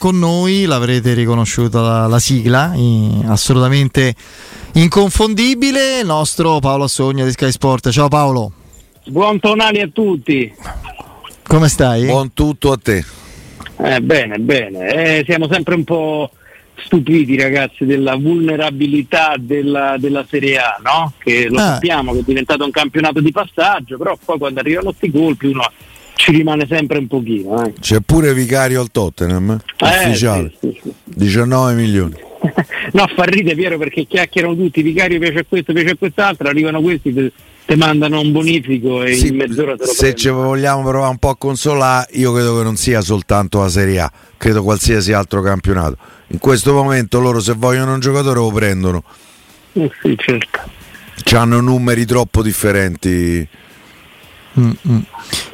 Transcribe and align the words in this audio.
Con 0.00 0.18
noi 0.18 0.64
l'avrete 0.64 1.12
riconosciuta 1.12 1.82
la, 1.82 2.06
la 2.06 2.18
sigla, 2.18 2.72
in- 2.74 3.26
assolutamente 3.28 4.14
inconfondibile, 4.72 5.98
il 6.00 6.06
nostro 6.06 6.58
Paolo 6.58 6.84
Assogna 6.84 7.22
di 7.26 7.32
Sky 7.32 7.50
Sport. 7.50 7.90
Ciao 7.90 8.08
Paolo, 8.08 8.50
Buon 9.08 9.38
tonali 9.40 9.78
a 9.82 9.88
tutti. 9.92 10.50
come 11.42 11.68
stai? 11.68 12.06
Buon 12.06 12.32
tutto 12.32 12.72
a 12.72 12.78
te. 12.82 13.04
Eh, 13.76 14.00
bene, 14.00 14.38
bene. 14.38 15.18
Eh, 15.18 15.24
siamo 15.26 15.46
sempre 15.52 15.74
un 15.74 15.84
po' 15.84 16.30
stupiti 16.82 17.36
ragazzi 17.36 17.84
della 17.84 18.16
vulnerabilità 18.16 19.34
della, 19.38 19.96
della 19.98 20.24
Serie 20.26 20.56
A, 20.56 20.78
no? 20.82 21.12
Che 21.18 21.46
lo 21.50 21.58
Ah. 21.60 21.72
sappiamo 21.74 22.12
che 22.14 22.20
è 22.20 22.24
diventato 22.24 22.64
un 22.64 22.70
campionato 22.70 23.20
di 23.20 23.32
passaggio, 23.32 23.98
però 23.98 24.16
poi 24.24 24.38
quando 24.38 24.60
arrivano 24.60 24.94
questi 24.94 25.10
colpi 25.10 25.44
uno 25.48 25.70
ci 26.20 26.32
rimane 26.32 26.66
sempre 26.68 26.98
un 26.98 27.06
pochino. 27.06 27.64
Eh. 27.64 27.72
C'è 27.80 28.00
pure 28.00 28.34
Vicario 28.34 28.82
al 28.82 28.90
Tottenham, 28.90 29.58
eh? 29.58 29.86
Eh, 29.86 30.08
ufficiale, 30.08 30.52
sì, 30.60 30.70
sì, 30.70 30.80
sì. 30.82 30.92
19 31.04 31.72
milioni. 31.72 32.14
no, 32.92 33.06
fa 33.14 33.24
ride 33.24 33.54
Piero 33.54 33.78
perché 33.78 34.04
chiacchierano 34.06 34.54
tutti, 34.54 34.82
Vicario 34.82 35.18
piace 35.18 35.38
a 35.38 35.44
questo, 35.48 35.72
piace 35.72 35.90
a 35.90 35.96
quest'altro, 35.96 36.48
arrivano 36.48 36.82
questi, 36.82 37.14
te, 37.14 37.32
te 37.64 37.74
mandano 37.74 38.20
un 38.20 38.32
bonifico 38.32 39.02
e 39.02 39.16
in 39.16 39.36
mezz'ora 39.36 39.76
te 39.76 39.86
lo 39.86 39.92
se 39.92 40.14
ci 40.14 40.28
vogliamo 40.28 40.82
provare 40.82 41.10
un 41.10 41.18
po' 41.18 41.30
a 41.30 41.36
consolare, 41.36 42.08
io 42.12 42.32
credo 42.34 42.58
che 42.58 42.64
non 42.64 42.76
sia 42.76 43.00
soltanto 43.00 43.60
la 43.60 43.68
Serie 43.70 44.00
A, 44.00 44.12
credo 44.36 44.62
qualsiasi 44.62 45.12
altro 45.12 45.40
campionato. 45.40 45.96
In 46.28 46.38
questo 46.38 46.74
momento 46.74 47.18
loro 47.18 47.40
se 47.40 47.54
vogliono 47.56 47.94
un 47.94 48.00
giocatore 48.00 48.40
lo 48.40 48.50
prendono, 48.50 49.04
Eh, 49.72 49.90
sì, 50.02 50.14
certo. 50.18 50.60
hanno 51.32 51.60
numeri 51.60 52.04
troppo 52.04 52.42
differenti. 52.42 53.48
Mm, 54.58 54.70
mm. 54.88 54.98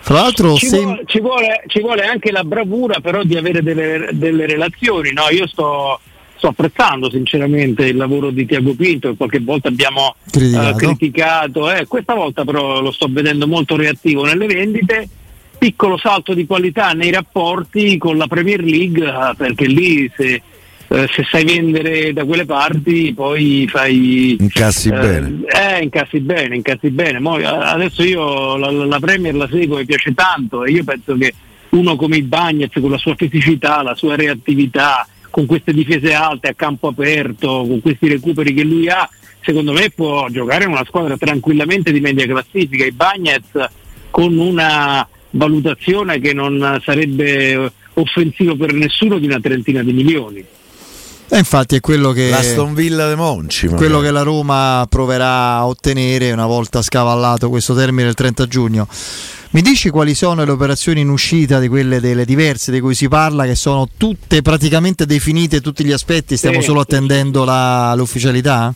Fra 0.01 0.15
l'altro, 0.15 0.55
Ci, 0.55 0.67
se- 0.67 0.81
vuole, 0.81 1.03
ci, 1.07 1.21
vuole, 1.21 1.63
ci 1.67 1.81
vuole 1.81 2.07
anche 2.07 2.31
la 2.31 2.45
bravura 2.45 3.01
però 3.01 3.23
di 3.25 3.37
avere 3.37 3.63
delle, 3.63 4.09
delle 4.13 4.47
relazioni. 4.47 5.13
No? 5.13 5.23
Io 5.31 5.47
sto, 5.49 6.01
sto 6.37 6.49
apprezzando 6.49 7.11
sinceramente 7.11 7.87
il 7.87 7.97
lavoro 7.97 8.31
di 8.31 8.47
Tiago 8.47 8.75
Pinto, 8.75 9.11
che 9.11 9.17
qualche 9.17 9.41
volta 9.41 9.69
abbiamo 9.69 10.15
eh, 10.27 10.31
Criticato. 10.31 10.77
criticato. 10.77 11.71
Eh, 11.73 11.87
questa 11.87 12.15
volta 12.15 12.45
però 12.45 12.81
lo 12.81 12.93
sto 12.93 13.09
vedendo 13.11 13.47
molto 13.47 13.77
reattivo 13.77 14.25
nelle 14.25 14.47
vendite. 14.47 15.09
Piccolo 15.59 15.97
salto 15.97 16.35
di 16.35 16.47
qualità 16.47 16.93
nei 16.93 17.11
rapporti 17.11 17.97
con 17.99 18.17
la 18.19 18.27
Premier 18.27 18.63
League, 18.63 19.05
eh, 19.07 19.35
perché 19.37 19.67
lì 19.67 20.11
se, 20.15 20.43
eh, 20.89 21.09
se 21.11 21.25
sai 21.29 21.45
vendere 21.45 22.13
da 22.13 22.25
quelle 22.25 22.45
parti 22.45 23.13
poi 23.15 23.67
fai 23.69 24.37
Incassi 24.39 24.89
eh, 24.89 24.93
bene. 24.93 25.41
Eh, 25.47 25.83
incassi 25.83 26.21
bene, 26.21 26.57
incassi 26.57 26.91
bene. 26.91 27.19
Mo, 27.19 27.35
adesso 27.35 28.03
io 28.05 28.57
la, 28.57 28.71
la- 28.71 29.01
Premier 29.01 29.35
la 29.35 29.49
seguo, 29.51 29.79
mi 29.79 29.85
piace 29.85 30.15
tanto 30.15 30.65
e 30.65 30.71
io 30.71 30.85
penso 30.85 31.17
che 31.17 31.35
uno 31.71 31.97
come 31.97 32.17
i 32.19 32.23
Bagnets 32.23 32.81
con 32.81 32.91
la 32.91 32.99
sua 32.99 33.15
fisicità, 33.17 33.83
la 33.83 33.95
sua 33.97 34.15
reattività, 34.15 35.07
con 35.31 35.45
queste 35.47 35.73
difese 35.73 36.15
alte 36.15 36.49
a 36.49 36.55
campo 36.55 36.89
aperto, 36.89 37.65
con 37.67 37.81
questi 37.81 38.09
recuperi 38.09 38.55
che 38.55 38.63
lui 38.63 38.89
ha, 38.89 39.09
secondo 39.43 39.73
me 39.73 39.91
può 39.91 40.29
giocare 40.31 40.65
in 40.65 40.71
una 40.71 40.85
squadra 40.85 41.17
tranquillamente 41.17 41.93
di 41.93 42.01
media 42.01 42.27
classifica. 42.27 42.85
I 42.85 42.93
Bagnets 42.93 43.69
con 44.11 44.39
una 44.39 45.07
valutazione 45.31 46.21
che 46.21 46.33
non 46.33 46.81
sarebbe 46.83 47.71
offensivo 47.95 48.57
per 48.57 48.73
nessuno 48.73 49.19
di 49.19 49.27
una 49.27 49.41
trentina 49.41 49.83
di 49.83 49.93
milioni. 49.93 50.45
Eh, 51.29 51.39
infatti 51.39 51.77
è 51.77 51.81
quello 51.81 52.13
che, 52.13 52.29
L'Aston 52.31 52.75
Villa 52.75 53.09
de 53.09 53.15
Monci. 53.17 53.67
magari. 53.67 53.85
quello 53.85 54.01
che 54.01 54.11
la 54.11 54.23
Roma 54.23 54.87
proverà 54.89 55.57
a 55.57 55.67
ottenere 55.67 56.33
una 56.33 56.47
volta 56.47 56.83
scavallato 56.83 57.49
questo 57.49 57.75
termine 57.75 58.09
il 58.09 58.15
30 58.15 58.47
giugno. 58.47 58.87
Mi 59.51 59.63
dici 59.63 59.89
quali 59.91 60.15
sono 60.15 60.45
le 60.45 60.51
operazioni 60.51 61.01
in 61.01 61.09
uscita 61.09 61.59
di 61.61 61.69
quelle 61.69 61.99
delle 62.01 62.25
diverse 62.25 62.71
di 62.73 62.81
cui 62.81 62.95
si 62.95 63.09
parla, 63.09 63.45
che 63.47 63.55
sono 63.55 63.89
tutte 63.97 64.43
praticamente 64.43 65.07
definite 65.07 65.61
tutti 65.61 65.85
gli 65.85 65.93
aspetti, 65.93 66.37
stiamo 66.37 66.61
Sì, 66.61 66.67
solo 66.67 66.81
attendendo 66.81 67.45
la- 67.45 67.95
l'ufficialità? 67.95 68.75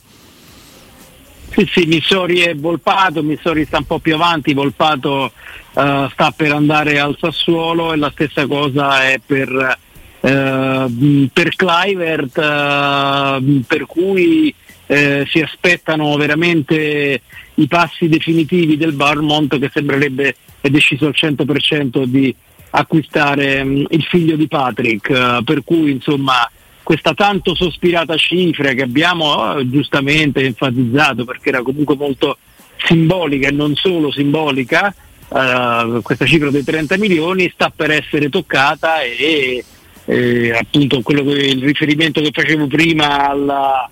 Sì, 1.52 1.68
sì, 1.72 1.84
Missori 1.86 2.38
è 2.40 2.54
Volpato, 2.54 3.22
Missori 3.22 3.64
sta 3.66 3.78
un 3.78 3.84
po' 3.84 3.98
più 3.98 4.14
avanti, 4.14 4.54
Volpato 4.54 5.32
eh, 5.74 6.08
sta 6.12 6.32
per 6.34 6.52
andare 6.52 6.98
al 7.00 7.16
Sassuolo 7.20 7.92
e 7.92 7.96
la 7.96 8.10
stessa 8.12 8.46
cosa 8.46 9.02
è 9.08 9.20
per, 9.24 9.78
eh, 10.20 11.28
per 11.32 11.56
Clivert, 11.56 12.38
eh, 12.38 13.62
per 13.66 13.86
cui 13.86 14.54
eh, 14.86 15.26
si 15.28 15.40
aspettano 15.40 16.16
veramente 16.16 17.22
i 17.54 17.66
passi 17.66 18.08
definitivi 18.08 18.76
del 18.76 18.92
Barmont 18.92 19.58
che 19.58 19.70
sembrerebbe 19.72 20.34
è 20.60 20.68
deciso 20.68 21.06
al 21.06 21.14
100% 21.16 22.04
di 22.04 22.34
acquistare 22.70 23.64
mh, 23.64 23.86
il 23.90 24.02
figlio 24.02 24.36
di 24.36 24.46
Patrick, 24.46 25.10
eh, 25.10 25.40
per 25.44 25.62
cui 25.64 25.90
insomma 25.90 26.48
questa 26.82 27.14
tanto 27.14 27.54
sospirata 27.54 28.16
cifra 28.16 28.72
che 28.72 28.82
abbiamo 28.82 29.56
eh, 29.56 29.68
giustamente 29.68 30.44
enfatizzato 30.44 31.24
perché 31.24 31.50
era 31.50 31.62
comunque 31.62 31.96
molto 31.96 32.38
simbolica 32.84 33.48
e 33.48 33.52
non 33.52 33.74
solo 33.74 34.10
simbolica, 34.10 34.92
eh, 35.32 36.00
questa 36.02 36.26
cifra 36.26 36.50
dei 36.50 36.64
30 36.64 36.98
milioni 36.98 37.50
sta 37.52 37.70
per 37.74 37.90
essere 37.90 38.28
toccata 38.28 39.02
e, 39.02 39.64
e 40.10 40.50
appunto 40.50 41.02
quello 41.02 41.22
che, 41.22 41.30
il 41.38 41.62
riferimento 41.62 42.20
che 42.20 42.30
facevo 42.32 42.66
prima 42.66 43.28
alla- 43.28 43.88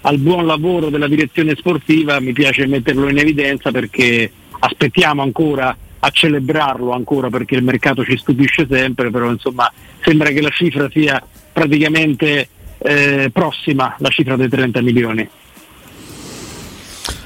al 0.00 0.18
buon 0.18 0.44
lavoro 0.44 0.90
della 0.90 1.06
direzione 1.06 1.54
sportiva 1.54 2.18
mi 2.18 2.32
piace 2.32 2.66
metterlo 2.66 3.08
in 3.08 3.18
evidenza 3.18 3.70
perché 3.70 4.28
aspettiamo 4.58 5.22
ancora 5.22 5.76
a 6.00 6.10
celebrarlo 6.10 6.90
ancora 6.92 7.28
perché 7.28 7.54
il 7.54 7.62
mercato 7.62 8.02
ci 8.04 8.16
stupisce 8.16 8.66
sempre, 8.68 9.10
però 9.10 9.30
insomma 9.30 9.70
sembra 10.02 10.30
che 10.30 10.40
la 10.40 10.48
cifra 10.48 10.88
sia 10.90 11.22
praticamente 11.52 12.48
eh, 12.78 13.30
prossima, 13.32 13.94
la 13.98 14.08
cifra 14.08 14.34
dei 14.36 14.48
30 14.48 14.80
milioni. 14.80 15.28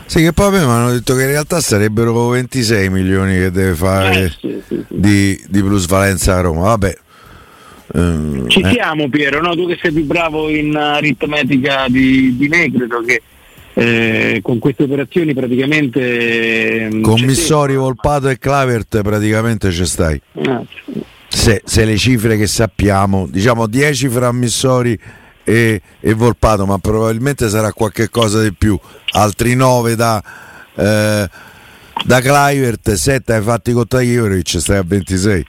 Sì, 0.06 0.20
che 0.22 0.32
poi 0.34 0.50
mi 0.50 0.58
hanno 0.58 0.90
detto 0.90 1.14
che 1.14 1.22
in 1.22 1.28
realtà 1.28 1.60
sarebbero 1.60 2.28
26 2.28 2.90
milioni 2.90 3.36
che 3.36 3.50
deve 3.50 3.74
fare 3.74 4.24
Eh, 4.24 4.28
sì, 4.28 4.62
sì, 4.68 4.76
sì. 4.76 4.84
di, 4.88 5.42
di 5.48 5.62
plusvalenza 5.62 6.36
a 6.36 6.40
Roma. 6.42 6.62
Vabbè. 6.62 6.98
Ehm, 7.92 8.48
Ci 8.48 8.60
eh, 8.60 8.70
siamo 8.70 9.08
Piero, 9.08 9.40
no? 9.40 9.54
tu 9.54 9.66
che 9.66 9.78
sei 9.80 9.92
più 9.92 10.04
bravo 10.04 10.48
in 10.48 10.74
aritmetica 10.76 11.86
di, 11.88 12.36
di 12.36 12.48
me, 12.48 12.70
credo 12.72 13.02
che 13.02 13.22
eh, 13.74 14.40
con 14.42 14.58
queste 14.58 14.84
operazioni 14.84 15.34
praticamente... 15.34 16.84
ehm, 16.84 17.00
con 17.02 17.16
c'è 17.16 17.26
Missori, 17.26 17.74
Volpato 17.74 18.28
e 18.28 18.38
Clavert 18.38 19.02
praticamente 19.02 19.70
ci 19.70 19.84
stai. 19.84 20.20
Eh, 20.32 20.60
Se, 21.28 21.62
se 21.64 21.84
le 21.84 21.96
cifre 21.96 22.36
che 22.36 22.46
sappiamo, 22.46 23.26
diciamo 23.28 23.66
10 23.66 24.08
fra 24.08 24.32
Missori 24.32 24.98
e, 25.42 25.80
e 26.00 26.14
Volpato, 26.14 26.64
ma 26.66 26.78
probabilmente 26.78 27.48
sarà 27.48 27.72
qualche 27.72 28.08
cosa 28.08 28.40
di 28.40 28.52
più. 28.52 28.78
Altri 29.10 29.54
9 29.54 29.96
da, 29.96 30.22
eh, 30.76 31.28
da 32.04 32.20
Clivert, 32.20 32.92
7 32.92 33.32
hai 33.34 33.42
fatti 33.42 33.72
con 33.72 33.86
Taglioric, 33.86 34.60
stai 34.60 34.78
a 34.78 34.84
26. 34.86 35.44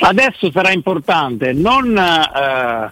Adesso 0.00 0.50
sarà 0.50 0.72
importante 0.72 1.52
non 1.52 1.96
eh, 1.96 2.90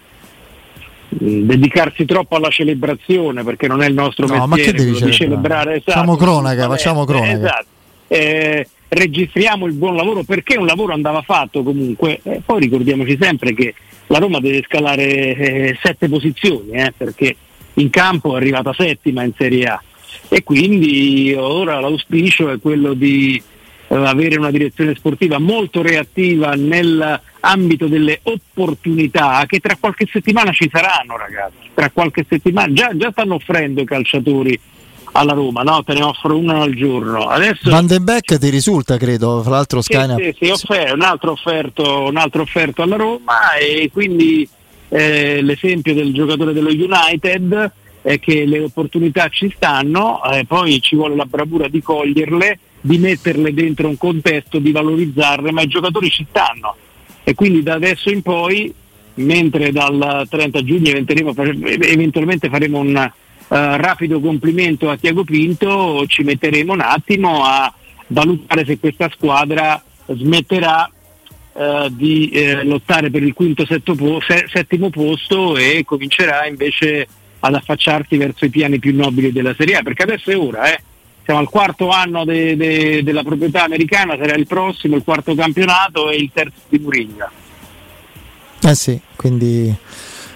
dedicarsi 1.09 2.05
troppo 2.05 2.37
alla 2.37 2.49
celebrazione 2.49 3.43
perché 3.45 3.67
non 3.67 3.83
è 3.83 3.89
il 3.89 3.95
nostro 3.95 4.27
No, 4.27 4.47
ma 4.47 4.57
mestiere 4.57 4.79
che 4.79 4.85
devi 4.85 4.95
celebrare? 4.95 5.13
celebrare. 5.15 5.81
Facciamo 5.81 6.13
esatto, 6.15 6.25
cronaca, 6.25 6.69
facciamo 6.69 7.05
cronaca. 7.05 7.33
esatto. 7.33 7.67
Eh, 8.09 8.69
registriamo 8.89 9.67
il 9.67 9.73
buon 9.73 9.97
lavoro 9.97 10.23
perché 10.23 10.57
un 10.59 10.67
lavoro 10.67 10.93
andava 10.93 11.23
fatto 11.23 11.63
comunque. 11.63 12.21
Eh, 12.23 12.41
poi 12.45 12.61
ricordiamoci 12.61 13.17
sempre 13.21 13.55
che 13.55 13.75
la 14.09 14.19
Roma 14.19 14.41
deve 14.41 14.63
scalare 14.67 15.03
eh, 15.37 15.79
sette 15.83 16.09
posizioni 16.09 16.73
eh, 16.73 16.93
perché 16.97 17.35
in 17.75 17.89
campo 17.91 18.35
è 18.35 18.37
arrivata 18.37 18.73
settima 18.75 19.23
in 19.23 19.33
Serie 19.37 19.65
A. 19.65 19.83
e 20.29 20.43
quindi 20.45 21.35
ora 21.37 21.81
l'auspicio 21.81 22.51
è 22.51 22.59
quello 22.61 22.93
di 22.93 23.43
avere 24.01 24.37
una 24.37 24.51
direzione 24.51 24.95
sportiva 24.95 25.39
molto 25.39 25.83
reattiva 25.83 26.55
nell'ambito 26.55 27.87
delle 27.87 28.21
opportunità 28.23 29.45
che 29.47 29.61
tra 29.61 29.77
qualche 29.79 30.09
settimana 30.11 30.53
ci 30.53 30.69
saranno 30.73 31.17
ragazzi, 31.17 31.71
tra 31.75 31.91
qualche 31.91 32.25
settimana 32.29 32.73
già, 32.73 32.91
già 32.95 33.11
stanno 33.11 33.35
offrendo 33.35 33.81
i 33.81 33.85
calciatori 33.85 34.59
alla 35.13 35.35
Roma, 35.35 35.63
no? 35.63 35.83
te 35.85 35.93
ne 35.95 36.03
offro 36.03 36.37
uno 36.37 36.63
al 36.63 36.75
giorno. 36.75 37.27
Adesso... 37.27 37.71
Van 37.71 37.87
den 37.87 38.05
Beek 38.05 38.39
ti 38.39 38.49
risulta, 38.49 38.97
credo, 38.97 39.43
fra 39.43 39.53
l'altro 39.53 39.83
Sky. 39.83 40.15
Sì, 40.17 40.23
sì, 40.23 40.37
sì, 40.45 40.51
offer- 40.51 40.93
un, 40.93 41.03
altro 41.03 41.33
offerto, 41.33 42.05
un 42.05 42.17
altro 42.17 42.43
offerto 42.43 42.83
alla 42.83 42.97
Roma 42.97 43.55
e 43.57 43.91
quindi 43.93 44.49
eh, 44.89 45.43
l'esempio 45.43 45.95
del 45.95 46.13
giocatore 46.13 46.53
dello 46.53 46.71
United 46.71 47.73
è 48.03 48.19
che 48.19 48.45
le 48.47 48.61
opportunità 48.61 49.29
ci 49.29 49.53
stanno, 49.55 50.23
eh, 50.25 50.45
poi 50.45 50.81
ci 50.81 50.97
vuole 50.97 51.15
la 51.15 51.25
bravura 51.25 51.69
di 51.69 51.81
coglierle, 51.81 52.59
di 52.83 52.99
metterle 52.99 53.55
dentro 53.55 53.89
un 53.89 53.97
contesto, 53.97 54.59
di 54.59 54.73
valorizzarle, 54.73 55.53
ma 55.53 55.63
i 55.63 55.69
giocatori 55.69 56.11
ci 56.11 56.27
stanno 56.29 56.77
e 57.25 57.35
quindi 57.35 57.63
da 57.63 57.75
adesso 57.75 58.11
in 58.11 58.21
poi, 58.21 58.73
mentre 59.15 59.73
dal 59.73 60.27
30 60.29 60.65
giugno 60.65 60.91
eventualmente 60.91 62.49
faremo 62.49 62.79
un 62.79 63.11
Uh, 63.53 63.77
rapido 63.77 64.19
complimento 64.19 64.89
a 64.89 64.97
Tiago 64.97 65.25
Pinto, 65.25 66.07
ci 66.07 66.23
metteremo 66.23 66.73
un 66.73 66.81
attimo 66.81 67.45
a 67.45 67.71
valutare 68.07 68.65
se 68.65 68.79
questa 68.79 69.11
squadra 69.15 69.83
smetterà 70.07 70.91
uh, 71.53 71.89
di 71.91 72.31
uh, 72.33 72.67
lottare 72.67 73.11
per 73.11 73.23
il 73.23 73.35
quinto 73.35 73.67
po- 73.95 74.23
se- 74.27 74.47
settimo 74.51 74.89
posto 74.89 75.59
e 75.59 75.83
comincerà 75.85 76.47
invece 76.47 77.07
ad 77.41 77.55
affacciarsi 77.55 78.17
verso 78.17 78.47
i 78.47 78.51
piani 78.51 78.79
più 78.79 78.95
nobili 78.95 79.33
della 79.33 79.55
Serie 79.55 79.77
A, 79.77 79.83
perché 79.83 80.05
adesso 80.05 80.31
è 80.31 80.39
ora, 80.39 80.73
eh. 80.73 80.83
Siamo 81.25 81.41
al 81.41 81.49
quarto 81.49 81.89
anno 81.89 82.25
de- 82.25 82.57
de- 82.57 83.03
della 83.03 83.23
proprietà 83.23 83.65
americana, 83.65 84.17
sarà 84.17 84.35
il 84.35 84.47
prossimo, 84.47 84.97
il 84.97 85.05
quarto 85.05 85.35
campionato 85.35 86.11
e 86.11 86.17
il 86.17 86.31
terzo 86.33 86.61
di 86.69 86.79
Murigna. 86.79 87.31
Eh 88.65 88.75
sì, 88.75 89.01
quindi 89.17 89.77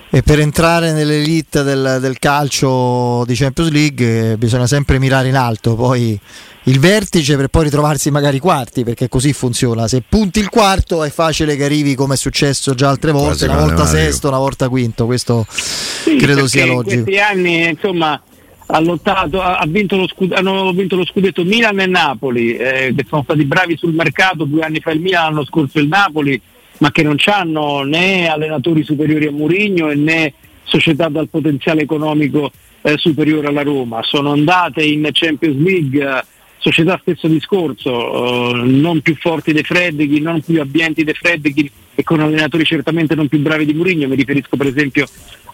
e 0.08 0.22
per 0.22 0.38
entrare 0.38 0.92
nell'elite 0.92 1.62
del, 1.62 1.98
del, 2.00 2.18
calcio 2.18 3.24
di 3.26 3.34
Champions 3.34 3.70
League 3.70 4.32
eh, 4.32 4.36
bisogna 4.36 4.66
sempre 4.66 4.98
mirare 4.98 5.28
in 5.28 5.36
alto, 5.36 5.74
poi 5.74 6.18
il 6.64 6.78
vertice 6.78 7.36
per 7.36 7.48
poi 7.48 7.64
ritrovarsi 7.64 8.10
magari 8.10 8.38
quarti, 8.38 8.82
perché 8.82 9.08
così 9.08 9.32
funziona. 9.32 9.86
Se 9.88 10.02
punti 10.08 10.38
il 10.38 10.48
quarto 10.48 11.04
è 11.04 11.10
facile 11.10 11.54
che 11.56 11.64
arrivi 11.64 11.94
come 11.94 12.14
è 12.14 12.16
successo 12.16 12.74
già 12.74 12.88
altre 12.88 13.10
volte, 13.10 13.44
una 13.44 13.58
volta 13.58 13.84
sesto, 13.84 14.28
una 14.28 14.38
volta 14.38 14.68
quinto, 14.68 15.06
questo 15.06 15.44
sì, 15.48 16.16
credo 16.16 16.46
sia 16.46 16.66
logico. 16.66 16.94
In 16.94 17.02
questi 17.02 17.20
anni 17.20 17.68
insomma 17.68 18.20
ha 18.66 18.80
lottato, 18.80 19.40
ha 19.40 19.64
vinto 19.66 19.96
lo 19.96 20.08
scud- 20.08 20.32
hanno 20.32 20.72
vinto 20.72 20.96
lo 20.96 21.06
scudetto 21.06 21.44
Milan 21.44 21.80
e 21.80 21.86
Napoli, 21.86 22.56
eh, 22.56 22.92
che 22.96 23.04
sono 23.08 23.22
stati 23.22 23.44
bravi 23.44 23.76
sul 23.76 23.94
mercato, 23.94 24.44
due 24.44 24.62
anni 24.62 24.80
fa 24.80 24.90
il 24.90 25.00
Milan, 25.00 25.32
l'anno 25.32 25.44
scorso 25.44 25.78
il 25.78 25.88
Napoli 25.88 26.40
ma 26.78 26.90
che 26.90 27.02
non 27.02 27.16
hanno 27.24 27.82
né 27.82 28.28
allenatori 28.28 28.82
superiori 28.82 29.26
a 29.26 29.32
Murigno 29.32 29.86
né 29.94 30.32
società 30.64 31.08
dal 31.08 31.28
potenziale 31.28 31.82
economico 31.82 32.50
eh, 32.82 32.96
superiore 32.98 33.48
alla 33.48 33.62
Roma. 33.62 34.02
Sono 34.02 34.32
andate 34.32 34.82
in 34.82 35.08
Champions 35.12 35.56
League, 35.58 36.02
eh, 36.04 36.24
società 36.58 36.98
stesso 37.00 37.28
discorso, 37.28 38.54
eh, 38.54 38.62
non 38.64 39.00
più 39.00 39.16
forti 39.16 39.52
dei 39.52 39.62
Freddighi, 39.62 40.20
non 40.20 40.40
più 40.42 40.60
abbienti 40.60 41.04
dei 41.04 41.14
Freddighi 41.14 41.70
e 41.94 42.02
con 42.02 42.20
allenatori 42.20 42.64
certamente 42.64 43.14
non 43.14 43.28
più 43.28 43.38
bravi 43.38 43.64
di 43.64 43.74
Murigno, 43.74 44.08
mi 44.08 44.16
riferisco 44.16 44.56
per 44.56 44.66
esempio 44.66 45.06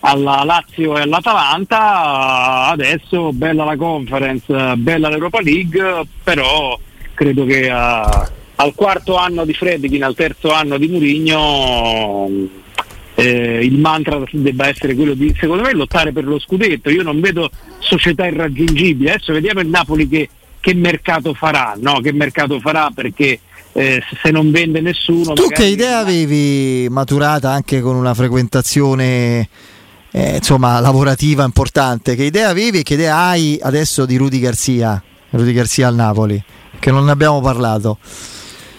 alla 0.04 0.44
Lazio 0.44 0.96
e 0.96 1.02
all'Atalanta, 1.02 2.69
adesso 2.69 3.32
bella 3.32 3.64
la 3.64 3.76
conference, 3.76 4.76
bella 4.76 5.08
l'Europa 5.08 5.40
League, 5.40 6.02
però 6.22 6.78
credo 7.14 7.44
che... 7.44 7.69
Uh, 7.69 8.40
al 8.62 8.75
quarto 8.75 9.16
anno 9.16 9.44
di 9.44 9.54
Fredkin, 9.54 10.04
al 10.04 10.14
terzo 10.14 10.52
anno 10.52 10.78
di 10.78 10.87
Murigno, 10.87 12.28
eh, 13.14 13.64
il 13.64 13.78
mantra 13.78 14.22
debba 14.31 14.69
essere 14.69 14.94
quello 14.94 15.14
di, 15.14 15.34
secondo 15.38 15.62
me, 15.64 15.72
lottare 15.72 16.12
per 16.12 16.25
lo 16.25 16.38
scudetto. 16.38 16.88
Io 16.90 17.02
non 17.02 17.20
vedo 17.20 17.50
società 17.78 18.26
irraggiungibili. 18.26 19.10
Adesso 19.10 19.32
vediamo 19.32 19.60
il 19.60 19.69
Napoli 19.69 20.08
che, 20.08 20.28
che 20.60 20.75
mercato 20.75 21.34
farà, 21.34 21.76
no? 21.78 22.00
Che 22.00 22.12
mercato 22.12 22.60
farà 22.60 22.90
perché 22.94 23.40
eh, 23.72 24.00
se 24.22 24.31
non 24.31 24.52
vende 24.52 24.81
nessuno. 24.81 25.32
Tu 25.32 25.49
che 25.49 25.64
idea 25.64 25.99
avevi 25.99 26.87
maturata 26.88 27.50
anche 27.50 27.81
con 27.81 27.96
una 27.96 28.14
frequentazione 28.14 29.49
eh, 30.12 30.37
insomma, 30.37 30.79
lavorativa 30.81 31.44
importante? 31.44 32.14
Che 32.14 32.25
idea 32.25 32.49
avevi 32.49 32.79
e 32.79 32.82
che 32.82 32.94
idea 32.94 33.17
hai 33.17 33.59
adesso 33.61 34.06
di 34.06 34.17
Rudy 34.17 34.38
Garzia? 34.38 35.03
Rudy 35.31 35.53
Garzia 35.53 35.88
al 35.88 35.94
Napoli, 35.94 36.43
che 36.79 36.91
non 36.91 37.05
ne 37.05 37.11
abbiamo 37.11 37.41
parlato. 37.41 37.99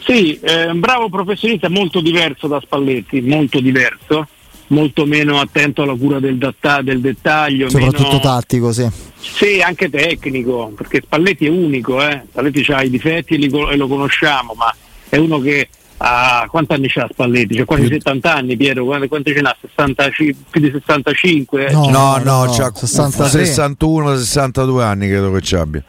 Sì, 0.05 0.37
è 0.41 0.65
un 0.65 0.79
bravo 0.79 1.09
professionista 1.09 1.69
molto 1.69 2.01
diverso 2.01 2.47
da 2.47 2.59
Spalletti, 2.59 3.21
molto 3.21 3.59
diverso, 3.59 4.27
molto 4.67 5.05
meno 5.05 5.39
attento 5.39 5.81
alla 5.81 5.95
cura 5.95 6.19
del, 6.19 6.37
datta, 6.37 6.81
del 6.81 6.99
dettaglio. 6.99 7.69
Soprattutto 7.69 8.07
meno... 8.07 8.19
tattico, 8.19 8.71
sì. 8.71 8.87
Sì, 9.19 9.61
anche 9.61 9.89
tecnico, 9.89 10.73
perché 10.75 11.01
Spalletti 11.03 11.45
è 11.45 11.49
unico, 11.49 12.01
eh? 12.05 12.23
Spalletti 12.29 12.71
ha 12.71 12.83
i 12.83 12.89
difetti 12.89 13.35
e 13.35 13.75
lo 13.77 13.87
conosciamo, 13.87 14.53
ma 14.55 14.75
è 15.09 15.17
uno 15.17 15.39
che 15.39 15.69
ha 16.05 16.45
quanti 16.49 16.73
anni 16.73 16.91
ha 16.93 17.07
Spalletti? 17.09 17.55
C'ha 17.55 17.63
quasi 17.65 17.87
70 17.87 18.35
anni 18.35 18.57
Piero, 18.57 18.83
quanti, 18.83 19.07
quanti 19.07 19.33
ce 19.33 19.39
n'ha? 19.39 19.55
60, 19.59 20.09
più 20.49 20.59
di 20.59 20.69
65? 20.69 21.71
No, 21.71 21.89
no, 21.89 21.89
no, 21.89 22.17
no, 22.17 22.45
no 22.45 22.51
61-62 22.51 24.81
anni 24.81 25.07
credo 25.07 25.31
che 25.31 25.41
ci 25.41 25.55
abbia. 25.55 25.81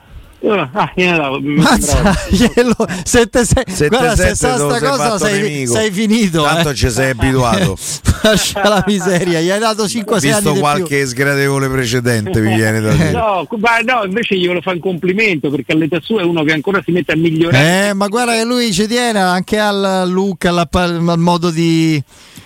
Ah, 0.46 0.93
Mazza, 1.41 2.14
glielo, 2.29 2.76
7, 3.05 3.44
6, 3.44 3.64
7, 3.67 3.88
guarda, 3.88 4.14
7, 4.14 4.29
se 4.29 4.35
sa 4.35 4.56
sta 4.56 4.79
cosa 4.79 5.19
sei, 5.19 5.67
sei, 5.67 5.91
finito. 5.91 6.43
Tanto 6.43 6.70
eh. 6.70 6.75
ci 6.75 6.91
sei 6.91 7.11
abituato. 7.11 7.76
Lascia 8.23 8.69
la 8.69 8.85
miseria, 8.87 9.41
gli 9.41 9.50
hai 9.50 9.58
dato 9.58 9.88
5 9.88 10.17
anni. 10.17 10.26
Visto 10.26 10.55
qualche 10.55 11.06
sgradevole 11.06 11.69
precedente, 11.69 12.41
mi 12.41 12.55
viene 12.55 12.81
da 12.81 12.93
dire. 12.93 13.12
No, 13.25 13.46
ma 13.58 13.79
no, 13.79 14.05
invece 14.05 14.37
glielo 14.37 14.61
fa 14.61 14.73
un 14.73 14.81
complimento 14.81 15.50
perché 15.50 15.73
all'età 15.73 15.99
sua 16.02 16.20
è 16.20 16.25
uno 16.25 16.43
che 16.43 16.52
ancora 16.52 16.82
si 16.85 16.91
mette 16.91 17.12
a 17.12 17.17
migliorare. 17.17 17.88
Eh, 17.88 17.94
ma 17.94 18.08
guarda 18.08 18.32
che 18.32 18.44
lui 18.44 18.73
ci 18.73 18.87
tiene 18.87 19.20
anche 19.20 19.58
al 19.58 20.05
look, 20.11 20.44
alla, 20.44 20.69
al 20.70 21.19
modo 21.19 21.50
di 21.50 22.02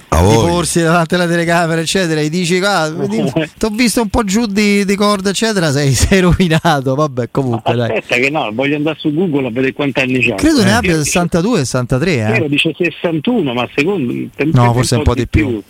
di 0.08 0.34
porsi 0.34 0.81
davanti 0.81 1.14
alla 1.14 1.26
telecamera, 1.26 1.81
eccetera, 1.81 2.20
e 2.20 2.28
dici: 2.28 2.58
ah, 2.58 2.90
ti 2.90 3.64
ho 3.64 3.70
visto 3.70 4.02
un 4.02 4.08
po' 4.08 4.25
giù 4.25 4.46
di, 4.46 4.84
di 4.84 4.96
corda, 4.96 5.31
eccetera, 5.31 5.70
sei, 5.70 5.93
sei 5.93 6.20
rovinato. 6.20 6.94
Vabbè, 6.94 7.31
comunque. 7.31 7.72
Aspetta, 7.72 8.14
dai. 8.14 8.20
che 8.20 8.31
no, 8.31 8.50
voglio 8.52 8.76
andare 8.76 8.99
su 8.99 9.12
Google 9.12 9.49
a 9.49 9.50
vedere 9.50 9.73
quanti 9.73 10.00
anni 10.00 10.21
c'ha. 10.21 10.35
Credo 10.35 10.61
eh. 10.61 10.64
ne 10.64 10.75
abbia 10.75 10.94
62, 10.97 11.59
63. 11.59 12.12
Eh. 12.12 12.16
Vero, 12.16 12.49
dice 12.49 12.75
61, 12.76 13.52
ma 13.52 13.68
secondo 13.75 14.12
No, 14.52 14.73
forse 14.73 14.97
un 14.97 15.02
po' 15.02 15.14
di 15.14 15.26
più. 15.26 15.47
più. 15.47 15.62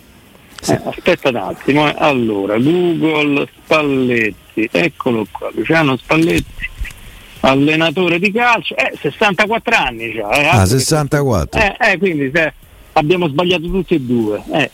Sì. 0.61 0.73
Eh, 0.73 0.81
aspetta 0.83 1.29
un 1.29 1.35
attimo, 1.37 1.87
eh. 1.87 1.95
allora 1.97 2.57
Google 2.57 3.47
Spalletti, 3.63 4.67
eccolo 4.71 5.25
qua, 5.31 5.49
Luciano 5.53 5.95
Spalletti, 5.95 6.69
allenatore 7.41 8.19
di 8.19 8.31
calcio, 8.31 8.75
eh, 8.75 8.93
64 8.99 9.75
anni 9.75 10.11
già. 10.11 10.29
Eh, 10.31 10.47
ah, 10.47 10.65
64. 10.65 11.61
Eh, 11.61 11.75
eh, 11.79 11.97
quindi 11.97 12.29
se, 12.33 12.53
abbiamo 12.99 13.27
sbagliato 13.27 13.63
tutti 13.63 13.95
e 13.95 14.01
due. 14.01 14.43
Eh. 14.51 14.69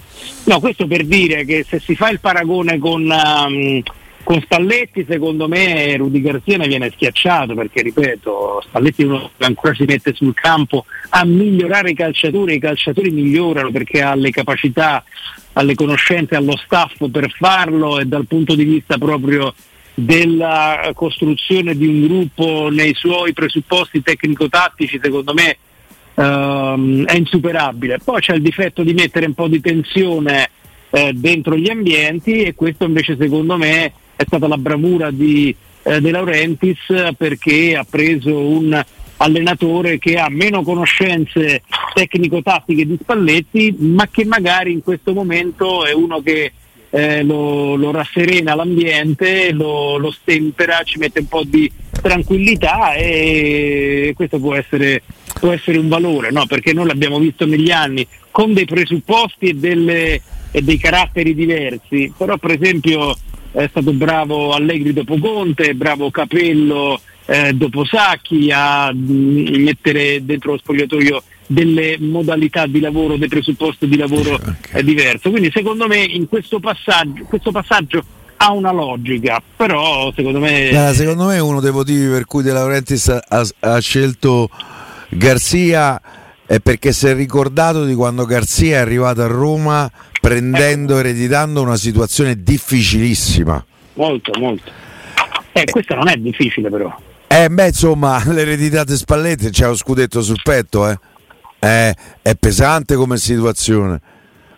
No, 0.45 0.59
questo 0.59 0.87
per 0.87 1.05
dire 1.05 1.45
che 1.45 1.65
se 1.67 1.79
si 1.79 1.95
fa 1.95 2.09
il 2.09 2.19
paragone 2.19 2.77
con, 2.77 3.03
um, 3.03 3.81
con 4.23 4.41
Spalletti, 4.41 5.05
secondo 5.07 5.47
me 5.47 5.95
Rudy 5.95 6.21
Garzia 6.21 6.57
ne 6.57 6.67
viene 6.67 6.91
schiacciato 6.91 7.53
perché, 7.53 7.81
ripeto, 7.81 8.63
Spalletti 8.65 9.03
uno 9.03 9.31
ancora 9.37 9.73
si 9.73 9.85
mette 9.85 10.13
sul 10.13 10.33
campo 10.33 10.85
a 11.09 11.23
migliorare 11.25 11.91
i 11.91 11.95
calciatori, 11.95 12.55
i 12.55 12.59
calciatori 12.59 13.11
migliorano 13.11 13.71
perché 13.71 14.01
ha 14.01 14.15
le 14.15 14.31
capacità, 14.31 15.03
ha 15.53 15.61
le 15.61 15.75
conoscenze, 15.75 16.35
ha 16.35 16.41
lo 16.41 16.57
staff 16.57 17.07
per 17.09 17.31
farlo 17.31 17.99
e 17.99 18.05
dal 18.05 18.25
punto 18.25 18.55
di 18.55 18.65
vista 18.65 18.97
proprio 18.97 19.53
della 19.97 20.91
costruzione 20.93 21.75
di 21.75 21.87
un 21.87 22.05
gruppo 22.05 22.67
nei 22.69 22.93
suoi 22.93 23.31
presupposti 23.31 24.01
tecnico-tattici, 24.01 24.99
secondo 25.01 25.33
me 25.33 25.57
ehm, 26.15 27.05
è 27.05 27.15
insuperabile. 27.15 27.99
Poi 28.03 28.21
c'è 28.21 28.33
il 28.33 28.41
difetto 28.41 28.83
di 28.83 28.93
mettere 28.93 29.25
un 29.25 29.33
po' 29.33 29.47
di 29.47 29.61
tensione 29.61 30.49
eh, 30.89 31.11
dentro 31.13 31.55
gli 31.55 31.69
ambienti 31.69 32.43
e 32.43 32.55
questo 32.55 32.85
invece 32.85 33.17
secondo 33.19 33.57
me 33.57 33.93
è 34.15 34.23
stata 34.25 34.47
la 34.47 34.57
bravura 34.57 35.11
di 35.11 35.55
eh, 35.83 35.99
De 36.01 36.11
Laurentiis 36.11 37.13
perché 37.17 37.75
ha 37.75 37.85
preso 37.87 38.37
un 38.37 38.83
allenatore 39.17 39.97
che 39.97 40.17
ha 40.17 40.29
meno 40.29 40.61
conoscenze 40.63 41.61
tecnico-tattiche 41.93 42.85
di 42.85 42.97
Spalletti, 43.01 43.75
ma 43.79 44.07
che 44.07 44.25
magari 44.25 44.71
in 44.71 44.83
questo 44.83 45.13
momento 45.13 45.85
è 45.85 45.93
uno 45.93 46.21
che 46.21 46.51
eh, 46.89 47.23
lo, 47.23 47.75
lo, 47.75 47.91
rasserena 47.91 48.55
l'ambiente, 48.55 49.51
lo, 49.51 49.97
lo, 49.97 50.11
stempera, 50.11 50.81
ci 50.83 50.97
mette 50.97 51.19
un 51.19 51.27
po' 51.27 51.43
di 51.43 51.69
tranquillità 52.05 52.93
e 52.93 54.13
questo 54.15 54.37
può 54.39 54.53
essere, 54.53 55.01
può 55.39 55.51
essere 55.51 55.79
un 55.79 55.87
valore, 55.87 56.29
no? 56.29 56.45
perché 56.45 56.71
noi 56.71 56.85
l'abbiamo 56.85 57.17
visto 57.17 57.47
negli 57.47 57.71
anni 57.71 58.05
con 58.29 58.53
dei 58.53 58.65
presupposti 58.65 59.47
e, 59.47 59.53
delle, 59.55 60.21
e 60.51 60.61
dei 60.61 60.77
caratteri 60.77 61.33
diversi, 61.33 62.13
però 62.15 62.37
per 62.37 62.51
esempio 62.51 63.17
è 63.51 63.65
stato 63.71 63.91
bravo 63.91 64.51
Allegri 64.51 64.93
dopo 64.93 65.17
Conte, 65.17 65.73
bravo 65.73 66.11
Capello 66.11 67.01
eh, 67.25 67.53
dopo 67.53 67.83
Sacchi 67.85 68.51
a 68.53 68.93
mh, 68.93 68.97
mm, 68.97 69.63
mettere 69.63 70.23
dentro 70.23 70.51
lo 70.51 70.57
spogliatoio 70.59 71.23
delle 71.47 71.97
modalità 71.99 72.67
di 72.67 72.81
lavoro, 72.81 73.17
dei 73.17 73.29
presupposti 73.29 73.87
di 73.87 73.97
lavoro 73.97 74.35
okay. 74.35 74.95
eh. 74.95 75.19
Quindi 75.19 75.49
secondo 75.51 75.87
me 75.87 76.03
in 76.03 76.27
questo 76.27 76.59
passaggio, 76.59 77.23
questo 77.23 77.51
passaggio 77.51 78.03
ha 78.45 78.51
una 78.51 78.71
logica, 78.71 79.41
però 79.55 80.11
secondo 80.15 80.39
me... 80.39 80.69
Eh, 80.69 80.93
secondo 80.93 81.25
me 81.25 81.39
uno 81.39 81.59
dei 81.59 81.71
motivi 81.71 82.07
per 82.07 82.25
cui 82.25 82.43
De 82.43 82.51
Laurentiis 82.51 83.07
ha, 83.09 83.45
ha 83.59 83.79
scelto 83.79 84.49
Garzia 85.09 85.99
è 86.45 86.59
perché 86.59 86.91
si 86.91 87.07
è 87.07 87.15
ricordato 87.15 87.85
di 87.85 87.95
quando 87.95 88.25
Garzia 88.25 88.77
è 88.77 88.81
arrivato 88.81 89.23
a 89.23 89.27
Roma 89.27 89.89
prendendo, 90.21 90.99
ereditando 90.99 91.61
una 91.61 91.75
situazione 91.75 92.41
difficilissima. 92.43 93.65
Molto, 93.93 94.31
molto. 94.39 94.71
Eh, 95.51 95.61
eh. 95.61 95.71
questa 95.71 95.95
non 95.95 96.07
è 96.07 96.15
difficile 96.17 96.69
però. 96.69 96.95
Eh, 97.27 97.49
beh, 97.49 97.67
insomma, 97.67 98.21
l'eredità 98.31 98.83
di 98.83 98.95
Spalletti 98.95 99.49
c'è 99.49 99.65
lo 99.65 99.75
scudetto 99.75 100.21
sul 100.21 100.39
petto, 100.43 100.87
eh. 100.87 100.99
eh. 101.59 101.95
È 102.21 102.35
pesante 102.35 102.95
come 102.95 103.17
situazione. 103.17 103.99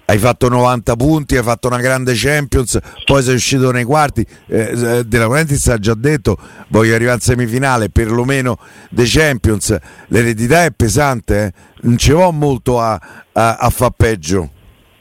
Hai 0.10 0.20
fatto 0.20 0.48
90 0.48 0.96
punti, 0.96 1.36
hai 1.36 1.44
fatto 1.44 1.68
una 1.68 1.82
grande 1.82 2.14
Champions, 2.16 2.80
poi 3.04 3.22
sei 3.22 3.36
uscito 3.36 3.72
nei 3.72 3.84
quarti. 3.84 4.26
Eh, 4.48 4.72
eh 4.72 5.04
De 5.04 5.18
Laurentiis 5.18 5.68
ha 5.68 5.78
già 5.78 5.96
detto: 5.96 6.38
voglio 6.70 6.96
arrivare 6.96 7.16
in 7.16 7.22
semifinale, 7.22 7.90
perlomeno 7.90 8.58
dei 8.90 9.06
Champions. 9.06 9.78
L'eredità 10.08 10.64
è 10.64 10.72
pesante, 10.72 11.44
eh. 11.44 11.54
non 11.82 11.98
ci 11.98 12.14
va 12.14 12.32
molto 12.32 12.80
a, 12.80 12.98
a, 13.34 13.58
a 13.58 13.70
far 13.70 13.92
peggio. 13.98 14.50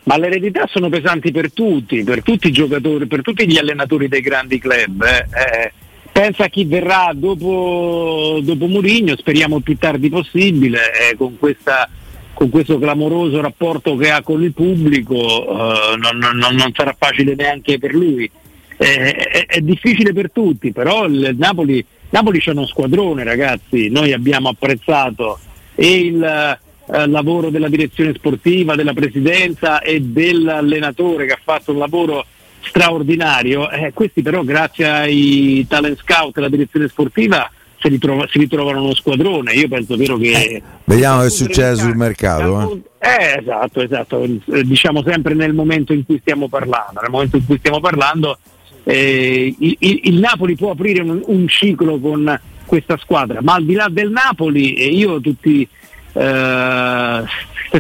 Ma 0.03 0.17
le 0.19 0.27
eredità 0.27 0.67
sono 0.69 0.89
pesanti 0.89 1.31
per 1.31 1.53
tutti, 1.53 2.03
per 2.03 2.25
tutti 2.25 2.49
i 2.49 2.53
giocatori, 2.53 3.07
per 3.07 3.23
tutti 3.23 3.47
gli 3.47 3.59
allenatori 3.59 4.09
dei 4.09 4.21
grandi 4.21 4.59
club. 4.59 5.05
Eh. 5.05 5.27
Eh, 5.31 5.73
pensa 6.11 6.47
a 6.47 6.49
chi 6.49 6.65
verrà 6.65 7.13
dopo, 7.15 8.41
dopo 8.43 8.67
Murigno, 8.67 9.15
speriamo 9.17 9.59
il 9.59 9.63
più 9.63 9.79
tardi 9.79 10.09
possibile, 10.09 11.11
eh, 11.11 11.17
con, 11.17 11.39
questa, 11.39 11.89
con, 12.37 12.51
questo 12.51 12.79
clamoroso 12.79 13.41
rapporto 13.41 13.97
che 13.97 14.11
ha 14.11 14.23
con 14.23 14.43
il 14.43 14.53
pubblico, 14.53 15.17
eh, 15.17 15.97
non, 15.97 16.19
non, 16.19 16.55
non, 16.55 16.73
sarà 16.75 16.95
facile 16.97 17.35
neanche 17.35 17.79
per 17.79 17.95
lui. 17.95 18.31
Eh, 18.77 19.15
è, 19.15 19.47
è, 19.47 19.61
difficile 19.61 20.13
per 20.13 20.31
tutti, 20.31 20.71
però 20.71 21.07
il 21.07 21.35
Napoli, 21.39 21.83
Napoli 22.11 22.41
c'è 22.41 22.51
uno 22.51 22.67
squadrone 22.67 23.25
ragazzi, 23.25 23.89
noi 23.89 24.13
abbiamo 24.13 24.51
apprezzato 24.51 25.39
e 25.75 25.99
il 25.99 26.23
eh, 26.23 27.07
lavoro 27.07 27.49
della 27.49 27.69
direzione 27.69 28.13
sportiva, 28.13 28.75
della 28.75 28.93
presidenza 28.93 29.81
e 29.81 30.03
dell'allenatore 30.03 31.25
che 31.25 31.33
ha 31.33 31.41
fatto 31.43 31.73
un 31.73 31.79
lavoro 31.79 32.27
straordinario. 32.61 33.71
Eh, 33.71 33.93
questi 33.95 34.21
però 34.21 34.43
grazie 34.43 34.87
ai 34.87 35.67
talent 35.67 35.99
scout 35.99 36.37
e 36.37 36.41
alla 36.41 36.51
direzione 36.51 36.89
sportiva 36.89 37.51
si, 37.87 37.89
ritrova, 37.89 38.27
si 38.29 38.39
ritrovano 38.39 38.83
uno 38.83 38.95
squadrone. 38.95 39.53
Io 39.53 39.69
penso 39.69 39.97
vero 39.97 40.17
che... 40.17 40.31
Eh, 40.31 40.63
vediamo 40.85 41.23
che 41.23 41.31
succede 41.31 41.77
sul 41.77 41.95
mercato. 41.95 42.81
Eh. 42.99 43.09
eh. 43.09 43.39
esatto, 43.41 43.81
esatto. 43.81 44.23
Eh, 44.23 44.65
diciamo 44.65 45.03
sempre 45.07 45.35
nel 45.35 45.55
momento 45.55 45.93
in 45.93 46.05
cui 46.05 46.19
stiamo 46.21 46.49
parlando. 46.49 47.01
Nel 47.01 47.11
momento 47.11 47.37
in 47.37 47.47
cui 47.47 47.59
stiamo 47.59 47.81
parlando 47.81 48.39
eh, 48.85 49.55
il, 49.59 49.77
il, 49.81 50.15
Napoli 50.19 50.57
può 50.57 50.71
aprire 50.71 51.03
un, 51.03 51.21
un, 51.25 51.49
ciclo 51.49 51.99
con 51.99 52.41
questa 52.65 52.97
squadra, 52.99 53.41
ma 53.43 53.55
al 53.55 53.65
di 53.65 53.75
là 53.75 53.89
del 53.91 54.11
Napoli, 54.11 54.75
eh, 54.75 54.87
io 54.87 55.21
tutti 55.21 55.69
eh, 56.13 57.23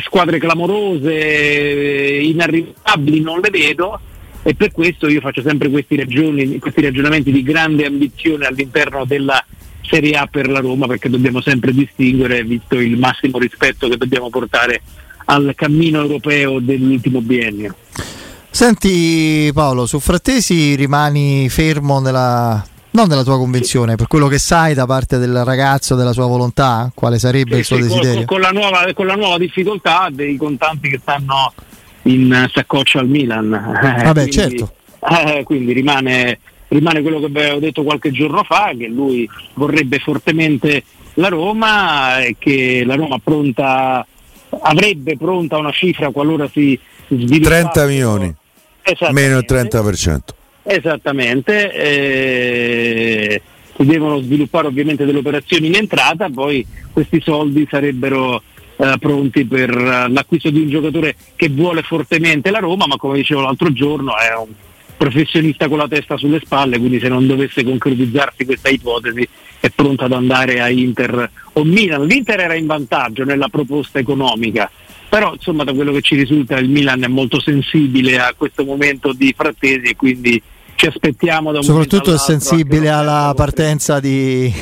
squadre 0.00 0.38
clamorose, 0.38 1.12
inarrivabili 2.22 3.20
non 3.20 3.40
le 3.40 3.50
vedo 3.50 4.00
e 4.42 4.54
per 4.54 4.70
questo 4.72 5.08
io 5.08 5.20
faccio 5.20 5.42
sempre 5.42 5.70
questi, 5.70 5.96
ragioni, 5.96 6.58
questi 6.58 6.80
ragionamenti 6.80 7.32
di 7.32 7.42
grande 7.42 7.84
ambizione 7.84 8.46
all'interno 8.46 9.04
della 9.04 9.44
Serie 9.88 10.16
A 10.16 10.26
per 10.26 10.48
la 10.48 10.60
Roma 10.60 10.86
perché 10.86 11.08
dobbiamo 11.08 11.40
sempre 11.40 11.72
distinguere, 11.72 12.42
visto 12.44 12.76
il 12.76 12.98
massimo 12.98 13.38
rispetto 13.38 13.88
che 13.88 13.96
dobbiamo 13.96 14.30
portare 14.30 14.82
al 15.26 15.52
cammino 15.54 16.00
europeo 16.00 16.60
dell'ultimo 16.60 17.20
biennio. 17.20 17.74
Senti 18.50 19.50
Paolo, 19.52 19.86
su 19.86 20.00
Frattesi 20.00 20.74
rimani 20.76 21.48
fermo 21.50 22.00
nella, 22.00 22.64
non 22.92 23.06
della 23.06 23.22
tua 23.22 23.36
convinzione, 23.36 23.96
per 23.96 24.06
quello 24.06 24.28
che 24.28 24.38
sai 24.38 24.72
da 24.72 24.86
parte 24.86 25.18
del 25.18 25.44
ragazzo, 25.44 25.94
della 25.94 26.14
sua 26.14 26.26
volontà, 26.26 26.90
quale 26.94 27.18
sarebbe 27.18 27.52
sì, 27.52 27.58
il 27.58 27.64
suo 27.64 27.76
sì, 27.76 27.82
desiderio? 27.82 28.24
Con, 28.24 28.24
con, 28.24 28.40
la 28.40 28.50
nuova, 28.50 28.92
con, 28.94 29.06
la 29.06 29.14
nuova, 29.14 29.36
difficoltà 29.36 30.08
dei 30.10 30.36
contanti 30.36 30.88
che 30.88 30.98
stanno 31.02 31.52
in 32.04 32.48
saccoccia 32.50 33.00
al 33.00 33.08
Milan. 33.08 33.50
Vabbè, 34.02 34.12
quindi, 34.12 34.32
certo. 34.32 34.72
Eh, 35.06 35.42
quindi 35.44 35.74
rimane, 35.74 36.38
rimane 36.68 37.02
quello 37.02 37.20
che 37.20 37.26
avevo 37.26 37.58
detto 37.58 37.82
qualche 37.82 38.11
giorno 38.11 38.42
fa, 38.42 38.73
che 38.76 38.87
lui 38.87 39.28
vorrebbe 39.54 39.99
fortemente 39.99 40.85
la 41.14 41.28
Roma 41.28 42.20
e 42.23 42.37
che 42.38 42.82
la 42.85 42.94
Roma 42.94 43.18
pronta, 43.18 44.06
avrebbe 44.61 45.16
pronta 45.16 45.58
una 45.58 45.73
cifra 45.73 46.11
qualora 46.11 46.49
si 46.49 46.78
sviluppasse. 47.08 47.70
30 47.70 47.87
milioni, 47.87 48.35
meno 49.12 49.38
il 49.38 49.44
30%. 49.49 50.18
Esattamente, 50.62 51.73
eh, 51.73 53.42
si 53.76 53.85
devono 53.85 54.20
sviluppare 54.20 54.66
ovviamente 54.66 55.04
delle 55.04 55.18
operazioni 55.18 55.68
in 55.68 55.76
entrata, 55.76 56.28
poi 56.28 56.66
questi 56.92 57.20
soldi 57.20 57.66
sarebbero 57.70 58.42
eh, 58.76 58.96
pronti 58.99 59.44
per 59.44 59.70
uh, 59.70 60.12
l'acquisto 60.12 60.50
di 60.50 60.61
un 60.61 60.68
giocatore 60.68 61.16
che 61.37 61.49
vuole 61.49 61.82
fortemente 61.82 62.50
la 62.50 62.58
Roma, 62.58 62.87
ma 62.87 62.96
come 62.96 63.16
dicevo 63.16 63.42
l'altro 63.42 63.73
giorno 63.73 64.16
è 64.18 64.35
un 64.37 64.49
professionista 64.96 65.68
con 65.68 65.78
la 65.78 65.88
testa 65.88 66.16
sulle 66.16 66.40
spalle, 66.42 66.78
quindi 66.78 66.98
se 66.98 67.08
non 67.08 67.26
dovesse 67.26 67.64
concretizzarsi 67.64 68.44
questa 68.44 68.68
ipotesi 68.68 69.28
è 69.60 69.70
pronta 69.70 70.04
ad 70.04 70.12
andare 70.12 70.60
a 70.60 70.68
Inter 70.68 71.30
o 71.54 71.64
Milan. 71.64 72.06
L'Inter 72.06 72.40
era 72.40 72.54
in 72.54 72.66
vantaggio 72.66 73.24
nella 73.24 73.48
proposta 73.48 73.98
economica, 73.98 74.70
però 75.08 75.32
insomma 75.34 75.64
da 75.64 75.72
quello 75.72 75.92
che 75.92 76.02
ci 76.02 76.16
risulta 76.16 76.58
il 76.58 76.68
Milan 76.68 77.02
è 77.02 77.08
molto 77.08 77.40
sensibile 77.40 78.18
a 78.18 78.34
questo 78.36 78.64
momento 78.64 79.12
di 79.12 79.34
frattesi 79.36 79.86
e 79.86 79.96
quindi 79.96 80.42
ci 80.76 80.86
aspettiamo 80.86 81.52
da 81.52 81.58
un 81.58 81.64
soprattutto 81.64 82.12
è 82.12 82.18
sensibile 82.18 82.90
alla 82.90 83.32
partenza 83.34 83.98
di 83.98 84.52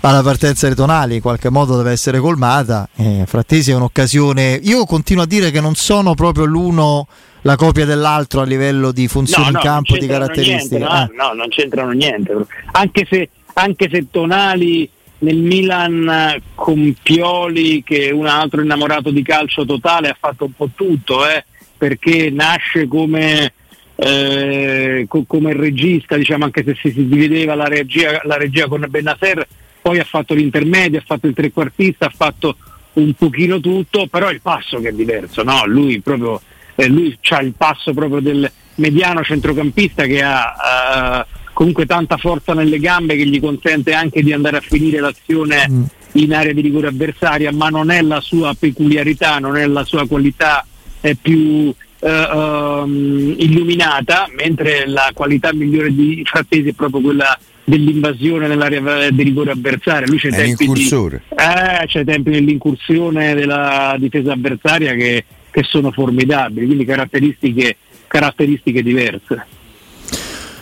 alla 0.00 0.22
partenza 0.22 0.66
dei 0.66 0.74
tonali 0.74 1.14
in 1.16 1.20
qualche 1.20 1.50
modo 1.50 1.76
deve 1.76 1.92
essere 1.92 2.18
colmata 2.18 2.88
eh, 2.96 3.22
Frattesi 3.24 3.70
è 3.70 3.74
un'occasione 3.76 4.58
io 4.60 4.84
continuo 4.86 5.22
a 5.22 5.26
dire 5.26 5.52
che 5.52 5.60
non 5.60 5.76
sono 5.76 6.14
proprio 6.14 6.46
l'uno 6.46 7.06
la 7.44 7.56
copia 7.56 7.84
dell'altro 7.84 8.40
a 8.40 8.44
livello 8.44 8.90
di 8.90 9.06
funzioni 9.06 9.44
no, 9.44 9.50
no, 9.52 9.58
in 9.58 9.64
campo 9.64 9.96
di 9.96 10.06
caratteristiche 10.06 10.78
niente, 10.78 10.78
no, 10.78 11.02
eh. 11.02 11.14
no, 11.14 11.32
non 11.34 11.48
c'entrano 11.48 11.90
niente 11.92 12.34
anche 12.72 13.06
se, 13.08 13.28
anche 13.54 13.88
se 13.90 14.06
Tonali 14.10 14.88
nel 15.18 15.36
Milan 15.36 16.40
con 16.54 16.94
Pioli 17.02 17.82
che 17.82 18.08
è 18.08 18.10
un 18.10 18.26
altro 18.26 18.62
innamorato 18.62 19.10
di 19.10 19.22
calcio 19.22 19.64
totale 19.64 20.08
ha 20.08 20.16
fatto 20.18 20.44
un 20.44 20.52
po' 20.52 20.70
tutto 20.74 21.28
eh, 21.28 21.44
perché 21.76 22.30
nasce 22.30 22.88
come 22.88 23.52
eh, 23.96 25.04
co- 25.08 25.24
come 25.26 25.52
regista, 25.52 26.16
diciamo, 26.16 26.44
anche 26.44 26.64
se 26.64 26.74
si, 26.74 26.90
si 26.90 27.06
divideva 27.06 27.54
la 27.54 27.66
regia, 27.66 28.20
la 28.24 28.36
regia 28.36 28.66
con 28.66 28.84
Benasser, 28.88 29.46
poi 29.80 29.98
ha 30.00 30.04
fatto 30.04 30.34
l'intermedio, 30.34 30.98
ha 30.98 31.04
fatto 31.06 31.26
il 31.26 31.34
trequartista, 31.34 32.06
ha 32.06 32.12
fatto 32.14 32.56
un 32.94 33.12
pochino 33.14 33.60
tutto, 33.60 34.06
però 34.06 34.30
il 34.30 34.40
passo 34.40 34.80
che 34.80 34.88
è 34.88 34.92
diverso, 34.92 35.42
no? 35.42 35.64
lui 35.66 36.00
proprio 36.00 36.40
eh, 36.74 36.88
lui 36.88 37.16
ha 37.30 37.40
il 37.40 37.54
passo 37.56 37.92
proprio 37.92 38.20
del 38.20 38.50
mediano 38.76 39.22
centrocampista 39.22 40.04
che 40.04 40.22
ha 40.22 41.24
uh, 41.24 41.38
comunque 41.52 41.86
tanta 41.86 42.16
forza 42.16 42.54
nelle 42.54 42.78
gambe 42.78 43.16
che 43.16 43.26
gli 43.26 43.40
consente 43.40 43.92
anche 43.92 44.22
di 44.22 44.32
andare 44.32 44.56
a 44.56 44.60
finire 44.60 45.00
l'azione 45.00 45.68
mm. 45.68 45.84
in 46.12 46.34
area 46.34 46.52
di 46.52 46.60
rigore 46.60 46.88
avversaria, 46.88 47.52
ma 47.52 47.68
non 47.68 47.90
è 47.90 48.02
la 48.02 48.20
sua 48.20 48.54
peculiarità, 48.58 49.38
non 49.38 49.56
è 49.56 49.66
la 49.66 49.84
sua 49.84 50.06
qualità 50.06 50.66
è 51.00 51.14
più 51.14 51.72
eh, 52.00 52.22
um, 52.32 53.34
illuminata, 53.36 54.26
mentre 54.34 54.86
la 54.86 55.10
qualità 55.14 55.52
migliore 55.52 55.94
di 55.94 56.22
Frattesi 56.24 56.70
è 56.70 56.72
proprio 56.72 57.00
quella 57.02 57.38
dell'invasione 57.64 58.46
nell'area 58.46 59.10
di 59.10 59.22
rigore 59.22 59.52
avversaria. 59.52 60.06
Lui 60.06 60.18
c'è 60.18 60.30
tempi, 60.30 60.66
di, 60.66 60.88
eh, 60.88 61.86
c'è 61.86 62.04
tempi 62.04 62.30
nell'incursione 62.30 63.34
della 63.34 63.96
difesa 63.98 64.32
avversaria 64.32 64.94
che, 64.94 65.24
che 65.54 65.62
sono 65.62 65.92
formidabili, 65.92 66.66
quindi 66.66 66.84
caratteristiche, 66.84 67.76
caratteristiche 68.08 68.82
diverse. 68.82 69.46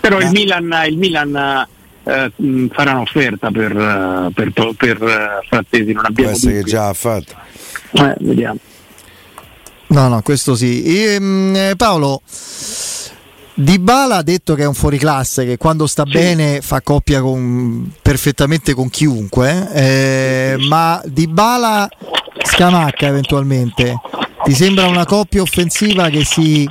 Però 0.00 0.20
il 0.20 0.28
Milan, 0.30 0.70
il 0.86 0.98
Milan 0.98 1.66
eh, 2.04 2.32
farà 2.70 2.92
un'offerta 2.92 3.50
per, 3.50 4.30
per, 4.34 4.52
per, 4.52 4.74
per 4.76 5.40
Frattesi, 5.48 5.92
non 5.92 6.04
abbiamo 6.04 6.32
essere 6.32 6.58
che 6.58 6.64
già 6.64 6.88
ha 6.88 6.92
fatto. 6.92 7.34
Eh, 7.92 8.16
vediamo. 8.20 8.58
No, 9.86 10.08
no, 10.08 10.20
questo 10.20 10.54
sì. 10.54 10.82
E, 10.82 11.18
mm, 11.18 11.56
eh, 11.56 11.72
Paolo, 11.74 12.20
Dybala 13.54 14.16
ha 14.16 14.22
detto 14.22 14.54
che 14.54 14.64
è 14.64 14.66
un 14.66 14.74
fuoriclasse, 14.74 15.46
che 15.46 15.56
quando 15.56 15.86
sta 15.86 16.04
sì. 16.04 16.12
bene 16.12 16.60
fa 16.60 16.82
coppia 16.82 17.22
con, 17.22 17.90
perfettamente 18.02 18.74
con 18.74 18.90
chiunque, 18.90 19.72
eh, 19.72 20.56
ma 20.68 21.00
Dybala 21.06 21.88
Scamacca 22.44 23.06
eventualmente, 23.06 23.94
ti 24.44 24.52
sembra 24.54 24.88
una 24.88 25.04
coppia 25.04 25.42
offensiva 25.42 26.08
che 26.08 26.24
si 26.24 26.68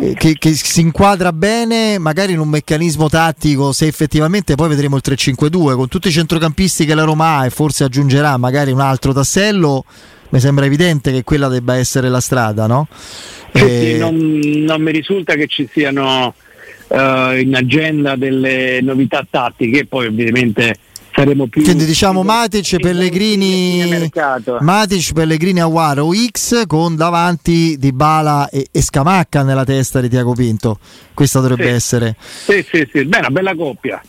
eh, 0.00 0.14
che, 0.14 0.36
che, 0.38 0.52
si 0.52 0.80
inquadra 0.80 1.32
bene 1.32 1.98
magari 1.98 2.32
in 2.32 2.40
un 2.40 2.48
meccanismo 2.48 3.08
tattico 3.08 3.72
se 3.72 3.86
effettivamente 3.86 4.54
poi 4.54 4.68
vedremo 4.68 4.96
il 4.96 5.02
3-5-2 5.04 5.74
con 5.76 5.88
tutti 5.88 6.08
i 6.08 6.12
centrocampisti 6.12 6.84
che 6.84 6.94
la 6.94 7.04
Roma 7.04 7.38
ha 7.38 7.46
e 7.46 7.50
forse 7.50 7.84
aggiungerà 7.84 8.36
magari 8.36 8.70
un 8.70 8.80
altro 8.80 9.12
tassello 9.12 9.84
mi 10.30 10.40
sembra 10.40 10.64
evidente 10.64 11.12
che 11.12 11.24
quella 11.24 11.48
debba 11.48 11.76
essere 11.76 12.08
la 12.08 12.20
strada 12.20 12.66
no? 12.66 12.88
Sì, 13.52 13.92
e... 13.92 13.96
non, 13.98 14.16
non, 14.16 14.82
mi 14.82 14.92
risulta 14.92 15.34
che 15.34 15.46
ci 15.46 15.68
siano 15.70 16.34
uh, 16.88 16.96
in 17.36 17.54
agenda 17.54 18.16
delle 18.16 18.80
novità 18.82 19.26
tattiche 19.28 19.86
poi 19.86 20.06
ovviamente 20.06 20.76
saremo 21.14 21.46
più 21.46 21.62
quindi 21.62 21.84
diciamo 21.84 22.22
Matic, 22.22 22.76
Pellegrini 22.80 24.10
Matic, 24.60 25.12
Pellegrini 25.12 25.60
Aguaro 25.60 26.10
X 26.12 26.66
con 26.66 26.96
davanti 26.96 27.76
Di 27.78 27.92
Bala 27.92 28.48
e, 28.48 28.66
e, 28.70 28.82
Scamacca 28.82 29.42
nella 29.42 29.64
testa 29.64 30.00
di 30.00 30.08
Tiago 30.08 30.32
Pinto. 30.34 30.78
Questa 31.14 31.40
dovrebbe 31.40 31.68
sì. 31.68 31.74
essere. 31.74 32.16
Sì 32.18 32.64
sì 32.68 32.88
sì. 32.90 33.04
Beh 33.04 33.18
una 33.18 33.30
bella 33.30 33.54
coppia. 33.54 34.02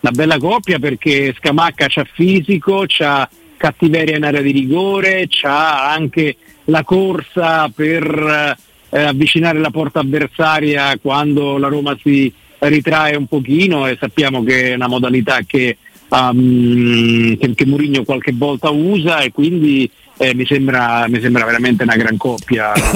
Una 0.00 0.12
bella 0.12 0.38
coppia 0.38 0.78
perché 0.78 1.34
Scamacca 1.36 1.86
c'ha 1.88 2.06
fisico 2.12 2.84
c'ha 2.86 3.28
cattiveria 3.56 4.16
in 4.16 4.24
area 4.24 4.40
di 4.40 4.52
rigore 4.52 5.26
c'ha 5.28 5.90
anche 5.92 6.36
la 6.64 6.84
corsa 6.84 7.68
per 7.68 8.56
eh, 8.90 9.00
avvicinare 9.00 9.58
la 9.58 9.70
porta 9.70 10.00
avversaria 10.00 10.96
quando 11.00 11.58
la 11.58 11.68
Roma 11.68 11.96
si 12.00 12.32
ritrae 12.58 13.16
un 13.16 13.26
pochino 13.26 13.86
e 13.86 13.96
sappiamo 13.98 14.42
che 14.42 14.72
è 14.72 14.74
una 14.74 14.88
modalità 14.88 15.40
che 15.46 15.76
um, 16.08 17.36
che, 17.36 17.54
che 17.54 17.66
Mourinho 17.66 18.04
qualche 18.04 18.32
volta 18.34 18.70
usa 18.70 19.20
e 19.20 19.32
quindi 19.32 19.90
eh, 20.16 20.34
mi, 20.34 20.46
sembra, 20.46 21.06
mi, 21.08 21.20
sembra, 21.20 21.44
veramente 21.44 21.82
una 21.82 21.96
gran 21.96 22.16
coppia, 22.16 22.72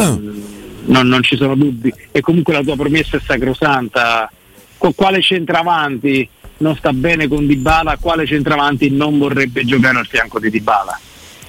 non, 0.84 1.06
non, 1.06 1.22
ci 1.22 1.36
sono 1.36 1.54
dubbi. 1.54 1.92
E 2.10 2.20
comunque 2.20 2.52
la 2.52 2.62
tua 2.62 2.76
promessa 2.76 3.16
è 3.16 3.20
sacrosanta. 3.24 4.30
Con 4.78 4.94
quale 4.96 5.22
centravanti 5.22 6.28
non 6.58 6.74
sta 6.76 6.92
bene 6.92 7.28
con 7.28 7.46
Dybala, 7.46 7.98
quale 8.00 8.26
centravanti 8.26 8.90
non 8.90 9.16
vorrebbe 9.18 9.64
giocare 9.64 9.98
al 9.98 10.06
fianco 10.06 10.40
di 10.40 10.50
Dybala? 10.50 10.98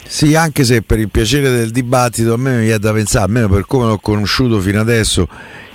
Sì, 0.06 0.36
anche 0.36 0.64
se 0.64 0.82
per 0.82 1.00
il 1.00 1.10
piacere 1.10 1.50
del 1.50 1.72
dibattito 1.72 2.34
a 2.34 2.38
me 2.38 2.58
mi 2.58 2.64
viene 2.66 2.78
da 2.78 2.92
pensare, 2.92 3.26
almeno 3.26 3.48
per 3.48 3.66
come 3.66 3.88
l'ho 3.88 3.98
conosciuto 3.98 4.60
fino 4.60 4.80
adesso, 4.80 5.28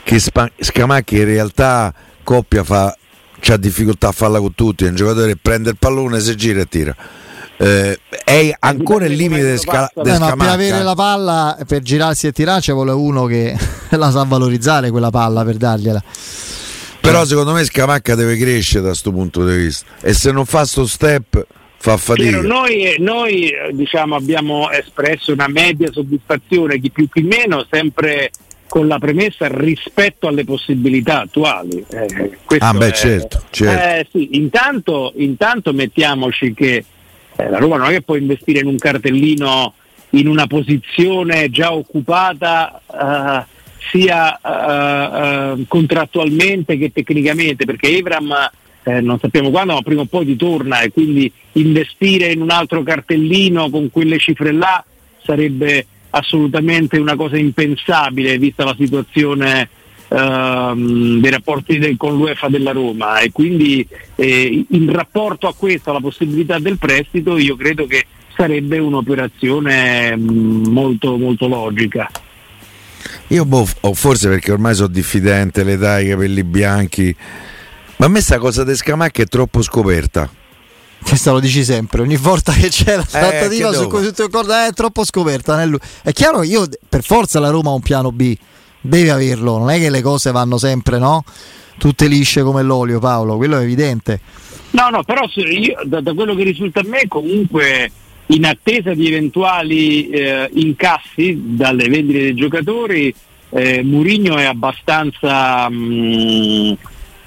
che 0.04 0.21
Scamacchi 0.21 1.16
in 1.16 1.25
realtà 1.25 1.92
coppia 2.23 2.62
fa 2.62 2.97
c'ha 3.40 3.57
difficoltà 3.57 4.09
a 4.09 4.12
farla 4.12 4.38
con 4.38 4.54
tutti, 4.54 4.85
è 4.85 4.88
un 4.88 4.95
giocatore 4.95 5.33
che 5.33 5.38
prende 5.40 5.71
il 5.71 5.76
pallone, 5.78 6.21
si 6.21 6.35
gira 6.37 6.61
e 6.61 6.66
tira. 6.66 6.95
Eh, 7.61 7.99
è 8.25 8.54
ancora 8.61 9.07
il 9.07 9.14
limite 9.14 9.42
del 9.42 9.59
sca- 9.59 9.90
de 9.92 10.14
eh, 10.14 10.18
ma 10.18 10.37
per 10.37 10.49
avere 10.49 10.80
la 10.85 10.95
palla 10.95 11.59
per 11.66 11.83
girarsi 11.83 12.28
e 12.28 12.33
tirare 12.33 12.61
ci 12.61 12.71
vuole 12.71 12.92
uno 12.92 13.25
che 13.25 13.57
la 13.90 14.12
sa 14.12 14.23
valorizzare 14.23 14.90
quella 14.90 15.11
palla 15.11 15.45
per 15.45 15.57
dargliela. 15.57 16.02
Però 17.00 17.25
secondo 17.25 17.52
me 17.52 17.64
Scamacca 17.64 18.14
deve 18.14 18.37
crescere 18.37 18.83
da 18.83 18.88
questo 18.88 19.11
punto 19.11 19.45
di 19.45 19.57
vista. 19.57 19.87
E 20.02 20.12
se 20.12 20.30
non 20.30 20.45
fa 20.45 20.64
sto 20.64 20.87
step 20.87 21.47
fa 21.78 21.97
fatica. 21.97 22.40
Noi, 22.42 22.97
noi 22.99 23.52
diciamo, 23.73 24.16
abbiamo 24.16 24.71
espresso 24.71 25.33
una 25.33 25.49
media 25.49 25.90
soddisfazione 25.90 26.78
chi 26.80 26.90
più 26.90 27.09
chi 27.09 27.23
meno 27.23 27.66
sempre 27.71 28.30
con 28.68 28.87
la 28.87 28.98
premessa 28.98 29.48
rispetto 29.48 30.28
alle 30.28 30.44
possibilità 30.44 31.22
attuali. 31.22 31.84
Eh, 31.88 32.38
ah 32.58 32.72
beh, 32.72 32.88
è, 32.88 32.92
certo. 32.92 33.42
certo. 33.50 33.84
Eh, 33.84 34.06
sì, 34.10 34.37
intanto, 34.37 35.12
intanto, 35.16 35.72
mettiamoci 35.72 36.52
che 36.54 36.84
eh, 37.37 37.48
la 37.48 37.58
Roma 37.58 37.76
non 37.76 37.88
è 37.88 37.94
che 37.94 38.02
può 38.02 38.16
investire 38.16 38.60
in 38.60 38.66
un 38.66 38.76
cartellino 38.76 39.75
in 40.10 40.26
una 40.26 40.46
posizione 40.46 41.50
già 41.50 41.72
occupata 41.72 42.80
eh, 42.87 43.44
sia 43.90 44.38
eh, 44.38 45.58
eh, 45.60 45.64
contrattualmente 45.66 46.78
che 46.78 46.92
tecnicamente, 46.92 47.64
perché 47.64 47.88
Evram 47.88 48.50
non 48.88 49.18
sappiamo 49.18 49.50
quando, 49.50 49.75
ma 49.75 49.82
prima 49.82 50.00
o 50.00 50.06
poi 50.06 50.25
ritorna 50.25 50.80
e 50.80 50.90
quindi 50.90 51.30
investire 51.52 52.32
in 52.32 52.40
un 52.40 52.48
altro 52.48 52.82
cartellino 52.82 53.68
con 53.68 53.90
quelle 53.90 54.16
cifre 54.18 54.50
là 54.50 54.83
sarebbe 55.22 55.85
assolutamente 56.11 56.99
una 56.99 57.16
cosa 57.16 57.37
impensabile 57.37 58.38
vista 58.38 58.64
la 58.64 58.77
situazione 58.79 59.68
ehm, 60.09 61.21
dei 61.21 61.31
rapporti 61.31 61.79
del, 61.79 61.97
con 61.97 62.16
l'UEFA 62.16 62.49
della 62.49 62.73
Roma 62.73 63.18
e 63.18 63.31
quindi 63.31 63.87
eh, 64.14 64.64
in 64.71 64.92
rapporto 64.92 65.47
a 65.47 65.55
questo, 65.55 65.90
alla 65.90 66.01
possibilità 66.01 66.59
del 66.59 66.79
prestito, 66.79 67.37
io 67.37 67.57
credo 67.57 67.87
che 67.87 68.07
sarebbe 68.35 68.79
un'operazione 68.79 70.16
mh, 70.16 70.31
mm, 70.31 70.66
molto, 70.66 71.16
molto 71.16 71.49
logica. 71.49 72.11
Io 73.29 73.44
boh, 73.44 73.66
forse 73.92 74.29
perché 74.29 74.53
ormai 74.53 74.75
sono 74.75 74.88
diffidente, 74.88 75.62
l'età, 75.62 76.01
i 76.01 76.09
capelli 76.09 76.44
bianchi, 76.44 77.14
ma 77.97 78.07
a 78.07 78.09
me 78.09 78.21
sta 78.21 78.38
cosa 78.38 78.64
di 78.64 78.75
Scamacca 78.75 79.23
è 79.23 79.27
troppo 79.27 79.62
scoperta. 79.62 80.31
Questo 81.00 81.32
lo 81.32 81.40
dici 81.40 81.64
sempre, 81.64 82.02
ogni 82.02 82.16
volta 82.16 82.52
che 82.52 82.68
c'è 82.68 82.96
la 82.96 83.02
eh, 83.02 83.06
trattativa 83.06 83.70
eh, 83.70 83.74
su 83.74 83.87
cui 83.88 84.12
tu 84.12 84.22
ricorda 84.22 84.66
è 84.66 84.72
troppo 84.72 85.04
scoperta. 85.04 85.61
È 86.02 86.12
chiaro 86.12 86.40
che 86.40 86.46
io 86.46 86.68
per 86.88 87.02
forza 87.02 87.40
la 87.40 87.50
Roma 87.50 87.70
ha 87.70 87.74
un 87.74 87.80
piano 87.80 88.12
B, 88.12 88.37
deve 88.80 89.11
averlo, 89.11 89.58
non 89.58 89.70
è 89.70 89.78
che 89.78 89.90
le 89.90 90.02
cose 90.02 90.32
vanno 90.32 90.58
sempre, 90.58 90.98
no? 90.98 91.24
Tutte 91.78 92.08
lisce 92.08 92.42
come 92.42 92.62
l'olio, 92.62 92.98
Paolo, 92.98 93.37
quello 93.37 93.58
è 93.58 93.62
evidente. 93.62 94.20
No, 94.70 94.90
no, 94.90 95.02
però 95.02 95.22
io, 95.34 95.80
da, 95.84 96.00
da, 96.00 96.12
quello 96.12 96.34
che 96.34 96.42
risulta 96.42 96.80
a 96.80 96.84
me 96.87 97.06
comunque 97.08 97.90
in 98.26 98.44
attesa 98.44 98.92
di 98.92 99.06
eventuali 99.06 100.11
eh, 100.11 100.50
incassi 100.54 101.40
dalle 101.56 101.88
vendite 101.88 102.18
dei 102.18 102.34
giocatori, 102.34 103.14
eh, 103.50 103.82
Murigno 103.82 104.37
è 104.37 104.44
abbastanza... 104.44 105.68
Mh, 105.70 105.74
mm, 105.76 106.72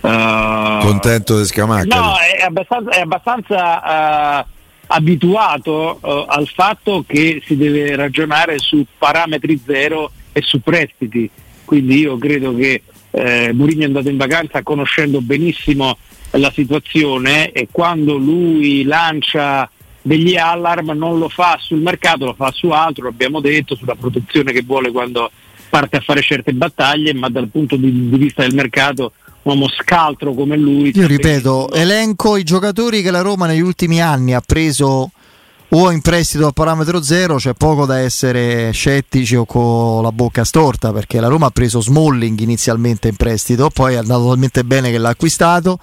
Uh, 0.02 0.80
Contento 0.80 1.38
di 1.38 1.46
Scamacca? 1.46 2.00
No, 2.00 2.14
è 2.18 2.42
abbastanza, 2.44 2.90
è 2.90 3.02
abbastanza 3.02 4.40
uh, 4.42 4.46
abituato 4.88 6.00
uh, 6.02 6.26
al 6.28 6.48
fatto 6.48 7.04
che 7.06 7.42
si 7.46 7.56
deve 7.56 7.96
ragionare 7.96 8.58
su 8.58 8.84
parametri 8.98 9.62
zero 9.64 10.12
e 10.32 10.42
su 10.42 10.62
prestiti. 10.62 11.30
Quindi 11.64 12.00
io 12.00 12.18
credo 12.18 12.56
che 12.56 12.82
eh, 13.12 13.52
Mourinho 13.54 13.84
è 13.84 13.86
andato 13.86 14.10
in 14.10 14.18
vacanza 14.18 14.64
conoscendo 14.64 15.22
benissimo 15.22 15.98
la 16.32 16.52
situazione 16.52 17.52
e 17.52 17.68
quando 17.72 18.16
lui 18.16 18.84
lancia 18.84 19.70
degli 20.02 20.36
allarm 20.36 20.92
non 20.92 21.20
lo 21.20 21.30
fa 21.30 21.58
sul 21.60 21.80
mercato, 21.80 22.26
lo 22.26 22.34
fa 22.34 22.52
su 22.52 22.70
altro, 22.70 23.06
l'abbiamo 23.06 23.40
detto, 23.40 23.76
sulla 23.76 23.96
protezione 23.96 24.52
che 24.52 24.64
vuole 24.64 24.92
quando 24.92 25.30
parte 25.70 25.98
a 25.98 26.02
fare 26.02 26.22
certe 26.22 26.54
battaglie, 26.54 27.14
ma 27.14 27.30
dal 27.30 27.48
punto 27.48 27.76
di, 27.76 28.10
di 28.10 28.18
vista 28.18 28.42
del 28.42 28.56
mercato 28.56 29.14
uomo 29.44 29.68
scaltro 29.70 30.34
come 30.34 30.58
lui. 30.58 30.92
Io 30.94 31.08
ripeto, 31.08 31.72
elenco 31.72 32.38
i 32.38 32.44
giocatori 32.44 33.02
che 33.02 33.12
la 33.12 33.22
Roma 33.22 33.46
negli 33.46 33.62
ultimi 33.62 34.02
anni 34.02 34.34
ha 34.34 34.42
preso 34.42 35.12
o 35.74 35.90
in 35.90 36.02
prestito 36.02 36.48
a 36.48 36.52
parametro 36.52 37.02
zero, 37.02 37.36
c'è 37.36 37.54
poco 37.54 37.86
da 37.86 38.00
essere 38.00 38.72
scettici 38.72 39.38
o 39.38 39.46
con 39.46 40.04
la 40.04 40.12
bocca 40.12 40.44
storta 40.44 40.92
perché 40.92 41.22
la 41.22 41.30
Roma 41.30 41.46
ha 41.46 41.52
preso 41.52 41.80
Smalling 41.80 42.38
inizialmente 42.42 43.08
in 43.08 43.16
prestito, 43.16 43.70
poi 43.70 43.94
è 43.94 43.98
andato 43.98 44.28
talmente 44.28 44.66
bene 44.66 44.92
che 44.92 44.98
l'ha 44.98 45.10
acquistato. 45.10 45.80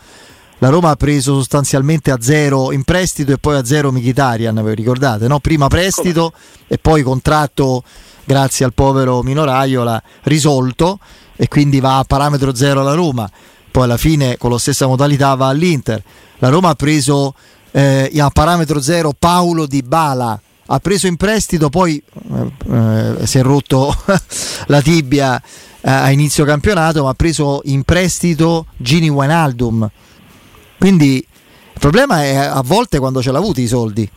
La 0.61 0.69
Roma 0.69 0.91
ha 0.91 0.97
preso 0.97 1.35
sostanzialmente 1.35 2.11
a 2.11 2.19
zero 2.21 2.73
in 2.73 2.83
prestito 2.83 3.33
e 3.33 3.39
poi 3.39 3.57
a 3.57 3.65
zero 3.65 3.93
Michitarian, 3.93 4.61
vi 4.63 4.75
ricordate? 4.75 5.29
No? 5.29 5.39
Prima 5.39 5.69
prestito 5.69 6.33
e 6.67 6.79
poi 6.79 7.03
contratto 7.03 7.83
grazie 8.25 8.67
al 8.67 8.75
povero 8.75 9.23
Minoraiola 9.23 10.03
risolto 10.25 10.99
e 11.41 11.47
quindi 11.47 11.79
va 11.79 11.99
a 11.99 12.05
parametro 12.05 12.53
zero 12.53 12.81
alla 12.81 12.95
Roma. 12.95 13.31
Poi 13.71 13.85
alla 13.85 13.97
fine 13.97 14.37
con 14.37 14.51
la 14.51 14.59
stessa 14.59 14.89
modalità 14.89 15.35
va 15.37 15.47
all'Inter. 15.47 16.03
La 16.39 16.49
Roma 16.49 16.71
ha 16.71 16.75
preso 16.75 17.33
eh, 17.71 18.11
a 18.19 18.29
parametro 18.31 18.81
zero 18.81 19.15
Paolo 19.17 19.67
Di 19.67 19.83
Bala, 19.83 20.39
ha 20.67 20.79
preso 20.81 21.07
in 21.07 21.17
prestito, 21.17 21.69
poi 21.69 22.03
eh, 22.33 23.13
eh 23.21 23.27
si 23.27 23.39
è 23.39 23.43
rotto 23.43 23.95
la 24.67 24.83
tibia 24.83 25.41
eh, 25.81 25.91
a 25.91 26.11
inizio 26.11 26.45
campionato, 26.45 27.05
ma 27.05 27.11
ha 27.11 27.15
preso 27.15 27.61
in 27.65 27.85
prestito 27.85 28.67
Gini 28.77 29.09
Wijnaldum. 29.09 29.89
Quindi 30.77 31.17
il 31.17 31.79
problema 31.79 32.25
è 32.25 32.35
a 32.35 32.63
volte 32.65 32.99
quando 32.99 33.23
ce 33.23 33.31
l'ha 33.31 33.39
avuti 33.39 33.63
i 33.63 33.69
soldi 33.69 34.11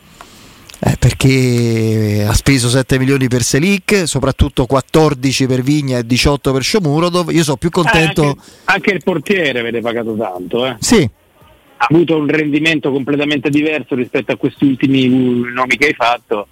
eh, 0.84 0.96
perché 0.98 2.24
ha 2.26 2.32
speso 2.32 2.68
7 2.68 2.98
milioni 2.98 3.28
per 3.28 3.42
Selic, 3.42 4.08
soprattutto 4.08 4.66
14 4.66 5.46
per 5.46 5.62
Vigna 5.62 5.98
e 5.98 6.04
18 6.04 6.52
per 6.52 6.64
Shomurodov. 6.64 7.30
Io 7.30 7.44
sono 7.44 7.56
più 7.56 7.70
contento. 7.70 8.22
Eh, 8.22 8.26
anche, 8.26 8.40
anche, 8.64 8.90
il 8.90 9.00
portiere 9.04 9.60
avete 9.60 9.80
pagato 9.80 10.16
tanto, 10.16 10.66
eh? 10.66 10.74
Sì. 10.80 11.08
Ha 11.76 11.86
avuto 11.88 12.16
un 12.16 12.26
rendimento 12.26 12.90
completamente 12.90 13.48
diverso 13.48 13.94
rispetto 13.94 14.32
a 14.32 14.36
questi 14.36 14.64
ultimi 14.64 15.08
nomi 15.08 15.76
che 15.76 15.86
hai 15.86 15.94
fatto. 15.94 16.48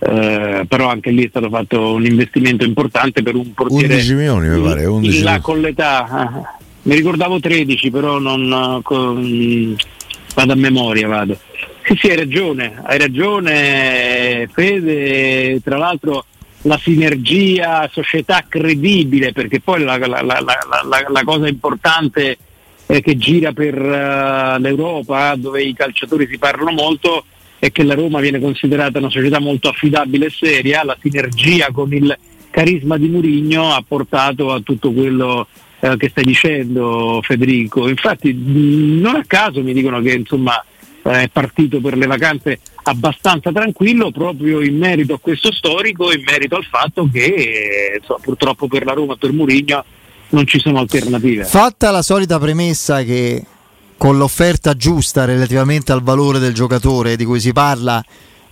Eh, 0.00 0.64
però 0.66 0.88
anche 0.88 1.10
lì 1.10 1.24
è 1.24 1.28
stato 1.28 1.48
fatto 1.48 1.94
un 1.94 2.04
investimento 2.04 2.64
importante 2.64 3.22
per 3.22 3.34
un 3.34 3.52
portiere 3.52 3.94
11 3.94 4.14
milioni 4.14 4.48
mi 4.48 4.62
pare 4.62 4.84
11 4.84 5.22
là 5.22 5.40
con 5.40 5.60
l'età 5.60 6.06
eh, 6.06 6.66
mi 6.82 6.94
ricordavo 6.94 7.40
13 7.40 7.90
però 7.90 8.20
non 8.20 8.78
con, 8.84 9.76
vado 10.36 10.52
a 10.52 10.54
memoria 10.54 11.08
vado 11.08 11.36
sì, 11.88 11.96
sì, 11.96 12.10
hai 12.10 12.16
ragione, 12.16 12.82
hai 12.82 12.98
ragione 12.98 14.46
Fede, 14.52 15.58
tra 15.64 15.78
l'altro 15.78 16.26
la 16.62 16.76
sinergia, 16.76 17.88
società 17.90 18.44
credibile, 18.46 19.32
perché 19.32 19.60
poi 19.60 19.82
la, 19.84 19.96
la, 19.96 20.20
la, 20.22 20.42
la 20.42 21.22
cosa 21.24 21.48
importante 21.48 22.36
eh, 22.84 23.00
che 23.00 23.16
gira 23.16 23.52
per 23.52 23.74
uh, 23.74 24.60
l'Europa, 24.60 25.34
dove 25.36 25.62
i 25.62 25.72
calciatori 25.72 26.26
si 26.26 26.36
parlano 26.36 26.72
molto, 26.72 27.24
è 27.58 27.72
che 27.72 27.84
la 27.84 27.94
Roma 27.94 28.20
viene 28.20 28.38
considerata 28.38 28.98
una 28.98 29.08
società 29.08 29.40
molto 29.40 29.70
affidabile 29.70 30.26
e 30.26 30.30
seria, 30.30 30.84
la 30.84 30.96
sinergia 31.00 31.70
con 31.72 31.90
il 31.94 32.14
carisma 32.50 32.98
di 32.98 33.08
Murigno 33.08 33.72
ha 33.72 33.82
portato 33.86 34.52
a 34.52 34.60
tutto 34.60 34.92
quello 34.92 35.46
eh, 35.80 35.96
che 35.96 36.10
stai 36.10 36.24
dicendo 36.24 37.20
Federico. 37.22 37.88
Infatti 37.88 38.36
non 38.36 39.14
a 39.14 39.24
caso 39.26 39.62
mi 39.62 39.72
dicono 39.72 40.02
che 40.02 40.12
insomma 40.12 40.62
è 41.10 41.28
partito 41.28 41.80
per 41.80 41.96
le 41.96 42.06
vacanze 42.06 42.60
abbastanza 42.84 43.52
tranquillo 43.52 44.10
proprio 44.10 44.62
in 44.62 44.76
merito 44.76 45.14
a 45.14 45.18
questo 45.18 45.52
storico, 45.52 46.12
in 46.12 46.22
merito 46.24 46.56
al 46.56 46.64
fatto 46.64 47.08
che 47.12 47.98
insomma, 47.98 48.20
purtroppo 48.22 48.66
per 48.66 48.84
la 48.84 48.92
Roma 48.92 49.14
e 49.14 49.16
per 49.18 49.32
Murigno 49.32 49.84
non 50.30 50.46
ci 50.46 50.58
sono 50.58 50.78
alternative. 50.78 51.44
Fatta 51.44 51.90
la 51.90 52.02
solita 52.02 52.38
premessa 52.38 53.02
che 53.02 53.44
con 53.96 54.16
l'offerta 54.16 54.76
giusta 54.76 55.24
relativamente 55.24 55.92
al 55.92 56.02
valore 56.02 56.38
del 56.38 56.54
giocatore 56.54 57.16
di 57.16 57.24
cui 57.24 57.40
si 57.40 57.52
parla, 57.52 58.02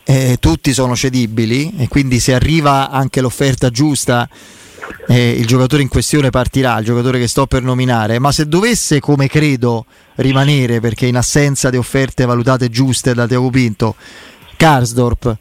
eh, 0.04 0.36
tutti 0.40 0.72
sono 0.72 0.96
cedibili 0.96 1.72
e 1.78 1.88
quindi 1.88 2.20
se 2.20 2.34
arriva 2.34 2.90
anche 2.90 3.20
l'offerta 3.20 3.70
giusta 3.70 4.28
eh, 5.08 5.30
il 5.30 5.46
giocatore 5.46 5.82
in 5.82 5.88
questione 5.88 6.30
partirà, 6.30 6.78
il 6.78 6.84
giocatore 6.84 7.18
che 7.18 7.28
sto 7.28 7.46
per 7.46 7.62
nominare, 7.62 8.18
ma 8.18 8.32
se 8.32 8.48
dovesse, 8.48 9.00
come 9.00 9.28
credo, 9.28 9.86
rimanere 10.16 10.80
perché 10.80 11.06
in 11.06 11.16
assenza 11.16 11.70
di 11.70 11.76
offerte 11.76 12.24
valutate 12.24 12.68
giuste 12.68 13.14
da 13.14 13.26
Teo 13.26 13.48
Pinto, 13.50 13.94
Karsdorp, 14.56 15.36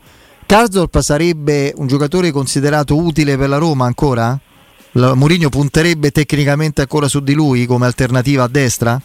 Karsdorp 0.46 1.00
sarebbe 1.00 1.74
un 1.76 1.88
giocatore 1.88 2.32
considerato 2.32 2.96
utile 2.96 3.36
per 3.38 3.50
la 3.50 3.58
Roma 3.58 3.86
ancora? 3.86 4.40
Mourinho 4.92 5.50
punterebbe 5.50 6.12
tecnicamente 6.12 6.82
ancora 6.82 7.08
su 7.08 7.20
di 7.20 7.34
lui 7.34 7.66
come 7.66 7.86
alternativa 7.86 8.44
a 8.44 8.48
destra? 8.48 9.02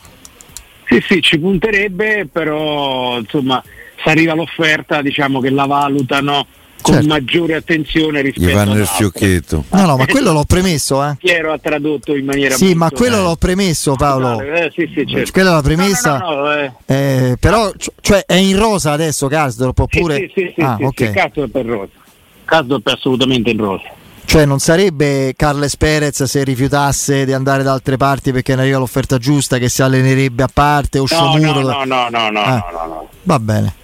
Sì, 0.87 1.03
sì, 1.07 1.23
ci 1.23 1.39
punterebbe, 1.39 2.29
però 2.31 3.19
insomma 3.19 3.63
se 4.03 4.11
arriva 4.11 4.35
l'offerta 4.35 5.03
diciamo 5.03 5.41
che 5.41 5.51
la 5.51 5.67
valutano 5.67 6.47
con 6.81 6.95
certo. 6.95 7.09
maggiore 7.09 7.55
attenzione 7.55 8.21
rispetto 8.21 8.49
Gli 8.49 8.53
vanno 8.53 8.79
il 8.79 8.87
fiocchetto. 8.87 9.65
No, 9.71 9.87
no, 9.87 9.97
ma 9.97 10.07
quello 10.07 10.33
l'ho 10.33 10.45
premesso, 10.45 11.05
eh. 11.05 11.17
Piero 11.19 11.53
ha 11.53 11.59
tradotto 11.59 12.15
in 12.15 12.25
maniera 12.25 12.55
Sì, 12.55 12.75
ma 12.75 12.91
quello 12.91 13.19
eh. 13.19 13.23
l'ho 13.23 13.37
premesso, 13.37 13.95
Paolo. 13.95 14.41
Eh, 14.41 14.71
sì, 14.75 14.91
sì, 14.95 15.07
certo. 15.07 15.33
Quella 15.33 15.51
è 15.51 15.55
la 15.55 15.63
premessa. 15.63 16.19
No, 16.19 16.35
no, 16.35 16.43
no, 16.43 16.53
eh. 16.55 16.73
eh. 16.87 17.37
però 17.39 17.71
cioè 18.01 18.25
è 18.27 18.35
in 18.35 18.59
rosa 18.59 18.93
adesso 18.93 19.29
Casdorp 19.29 19.79
oppure 19.79 20.17
Sì, 20.17 20.33
sì, 20.35 20.53
sì, 20.55 20.61
ah, 20.61 20.77
sì, 20.77 20.85
okay. 20.85 21.07
sì 21.09 21.13
Casdorp 21.13 21.57
è 21.57 21.63
rosa. 21.63 21.91
Casdorp 22.45 22.89
è 22.89 22.93
assolutamente 22.93 23.51
in 23.51 23.59
rosa. 23.59 23.99
Cioè 24.25 24.45
non 24.45 24.61
sarebbe 24.61 25.33
Carles 25.35 25.77
Perez 25.77 26.23
se 26.23 26.45
rifiutasse 26.45 27.25
di 27.25 27.33
andare 27.33 27.65
da 27.65 27.73
altre 27.73 27.97
parti 27.97 28.31
perché 28.31 28.55
ne 28.55 28.61
arriva 28.63 28.79
l'offerta 28.79 29.19
giusta 29.19 29.59
che 29.59 29.69
si 29.69 29.83
allenerebbe 29.83 30.45
a 30.45 30.49
parte 30.53 31.01
o 31.01 31.07
Sciomuro? 31.07 31.63
No, 31.63 31.83
no, 31.83 31.85
no, 31.85 32.09
no, 32.09 32.31
no, 32.31 32.41
ah. 32.41 32.69
no, 32.71 32.87
no, 32.87 33.09
Va 33.25 33.41
bene. 33.41 33.75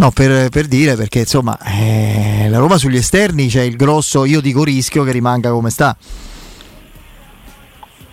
No, 0.00 0.10
per, 0.12 0.48
per, 0.48 0.66
dire 0.66 0.96
perché 0.96 1.18
insomma 1.18 1.58
eh, 1.58 2.46
la 2.48 2.56
Roma 2.56 2.78
sugli 2.78 2.96
esterni 2.96 3.48
c'è 3.48 3.60
il 3.60 3.76
grosso, 3.76 4.24
io 4.24 4.40
dico 4.40 4.64
rischio 4.64 5.04
che 5.04 5.12
rimanga 5.12 5.50
come 5.50 5.68
sta. 5.68 5.94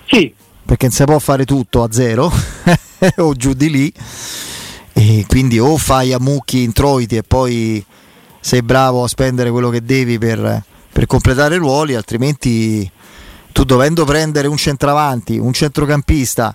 Sì. 0.06 0.34
Perché 0.66 0.88
non 0.88 0.94
si 0.94 1.04
può 1.06 1.18
fare 1.18 1.46
tutto 1.46 1.84
a 1.84 1.88
zero 1.90 2.30
o 3.20 3.34
giù 3.36 3.54
di 3.54 3.70
lì. 3.70 3.94
E 4.92 5.24
quindi 5.30 5.60
o 5.60 5.78
fai 5.78 6.12
a 6.12 6.20
mucchi 6.20 6.64
introiti 6.64 7.16
e 7.16 7.24
poi 7.24 7.84
sei 8.42 8.64
bravo 8.64 9.06
a 9.06 9.08
spendere 9.08 9.50
quello 9.50 9.70
che 9.70 9.82
devi 9.82 10.18
per, 10.18 10.62
per 10.92 11.06
completare 11.06 11.56
ruoli, 11.56 11.96
altrimenti 11.96 12.92
tu 13.54 13.64
dovendo 13.64 14.04
prendere 14.04 14.50
un 14.50 14.58
centravanti, 14.58 15.38
un 15.38 15.54
centrocampista 15.54 16.54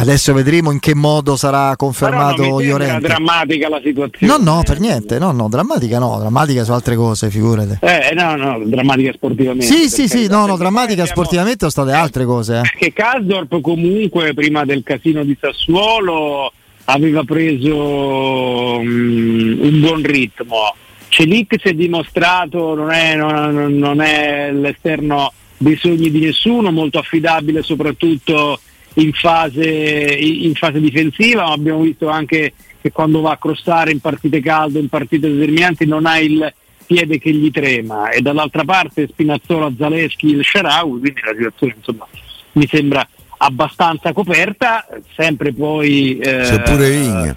Adesso 0.00 0.32
vedremo 0.32 0.70
in 0.70 0.78
che 0.78 0.94
modo 0.94 1.34
sarà 1.34 1.74
confermato 1.74 2.46
no, 2.46 2.60
Llorente. 2.60 2.98
È 2.98 3.00
drammatica 3.00 3.68
la 3.68 3.80
situazione. 3.82 4.32
No, 4.32 4.54
no, 4.54 4.62
per 4.62 4.78
niente. 4.78 5.18
No, 5.18 5.32
no, 5.32 5.48
drammatica 5.48 5.98
no. 5.98 6.18
Drammatica 6.20 6.62
su 6.62 6.70
altre 6.70 6.94
cose, 6.94 7.30
figurate. 7.30 7.80
Eh, 7.80 8.14
no, 8.14 8.36
no, 8.36 8.60
drammatica 8.64 9.12
sportivamente. 9.12 9.66
Sì, 9.66 9.88
sì, 9.88 10.06
sì, 10.06 10.28
no, 10.28 10.46
no, 10.46 10.56
drammatica 10.56 11.02
abbiamo... 11.02 11.10
sportivamente 11.10 11.68
sono 11.68 11.86
state 11.86 11.98
altre 12.00 12.24
cose. 12.24 12.58
Eh. 12.58 12.60
Perché 12.60 12.92
Casdorp 12.92 13.60
comunque 13.60 14.34
prima 14.34 14.64
del 14.64 14.84
casino 14.84 15.24
di 15.24 15.36
Sassuolo 15.40 16.52
aveva 16.84 17.24
preso 17.24 18.78
um, 18.78 19.58
un 19.60 19.80
buon 19.80 20.02
ritmo. 20.02 20.76
Celic 21.08 21.56
si 21.60 21.68
è 21.70 21.72
dimostrato, 21.72 22.76
non 22.76 22.92
è, 22.92 23.16
non, 23.16 23.76
non 23.76 24.00
è 24.00 24.52
l'esterno 24.52 25.32
dei 25.56 25.76
sogni 25.76 26.08
di 26.12 26.20
nessuno, 26.20 26.70
molto 26.70 27.00
affidabile 27.00 27.64
soprattutto 27.64 28.60
in 28.94 29.12
fase, 29.12 29.66
in 29.66 30.54
fase 30.54 30.80
difensiva, 30.80 31.44
ma 31.44 31.52
abbiamo 31.52 31.82
visto 31.82 32.08
anche 32.08 32.52
che 32.80 32.92
quando 32.92 33.20
va 33.20 33.32
a 33.32 33.38
crossare 33.38 33.90
in 33.90 34.00
partite 34.00 34.40
calde, 34.40 34.78
in 34.78 34.88
partite 34.88 35.32
determinanti, 35.32 35.86
non 35.86 36.06
ha 36.06 36.18
il 36.18 36.52
piede 36.86 37.18
che 37.18 37.32
gli 37.32 37.50
trema. 37.50 38.10
E 38.10 38.20
dall'altra 38.20 38.64
parte 38.64 39.08
Spinazzola, 39.08 39.72
Zaleschi, 39.76 40.28
il 40.28 40.44
Sharawi, 40.44 41.00
quindi 41.00 41.20
la 41.24 41.34
situazione 41.34 41.74
insomma 41.76 42.06
mi 42.52 42.66
sembra 42.66 43.06
abbastanza 43.38 44.12
coperta, 44.12 44.86
sempre 45.14 45.52
poi... 45.52 46.18
Eh, 46.18 46.40
C'è 46.42 46.62
pure 46.62 46.90
Vigna 46.90 47.36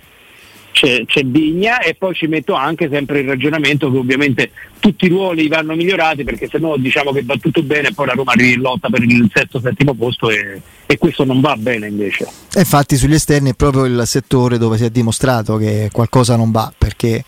c'è, 0.71 1.05
c'è 1.05 1.23
Vigna 1.23 1.79
e 1.79 1.95
poi 1.95 2.13
ci 2.13 2.27
metto 2.27 2.53
anche 2.53 2.89
sempre 2.89 3.19
il 3.19 3.27
ragionamento 3.27 3.91
che 3.91 3.97
ovviamente 3.97 4.51
tutti 4.79 5.05
i 5.05 5.09
ruoli 5.09 5.47
vanno 5.47 5.75
migliorati 5.75 6.23
perché 6.23 6.47
se 6.49 6.57
no 6.57 6.75
diciamo 6.77 7.11
che 7.11 7.23
va 7.23 7.35
tutto 7.37 7.61
bene 7.61 7.89
e 7.89 7.93
poi 7.93 8.07
la 8.07 8.13
Roma 8.13 8.33
lotta 8.57 8.89
per 8.89 9.03
il 9.03 9.29
sesto 9.33 9.59
settimo 9.59 9.93
posto 9.93 10.29
e, 10.29 10.61
e 10.85 10.97
questo 10.97 11.23
non 11.23 11.39
va 11.41 11.55
bene 11.55 11.87
invece. 11.87 12.27
E 12.53 12.59
infatti 12.59 12.95
sugli 12.97 13.13
esterni 13.13 13.51
è 13.51 13.55
proprio 13.55 13.85
il 13.85 14.01
settore 14.05 14.57
dove 14.57 14.77
si 14.77 14.85
è 14.85 14.89
dimostrato 14.89 15.57
che 15.57 15.89
qualcosa 15.91 16.35
non 16.35 16.51
va 16.51 16.73
perché 16.75 17.23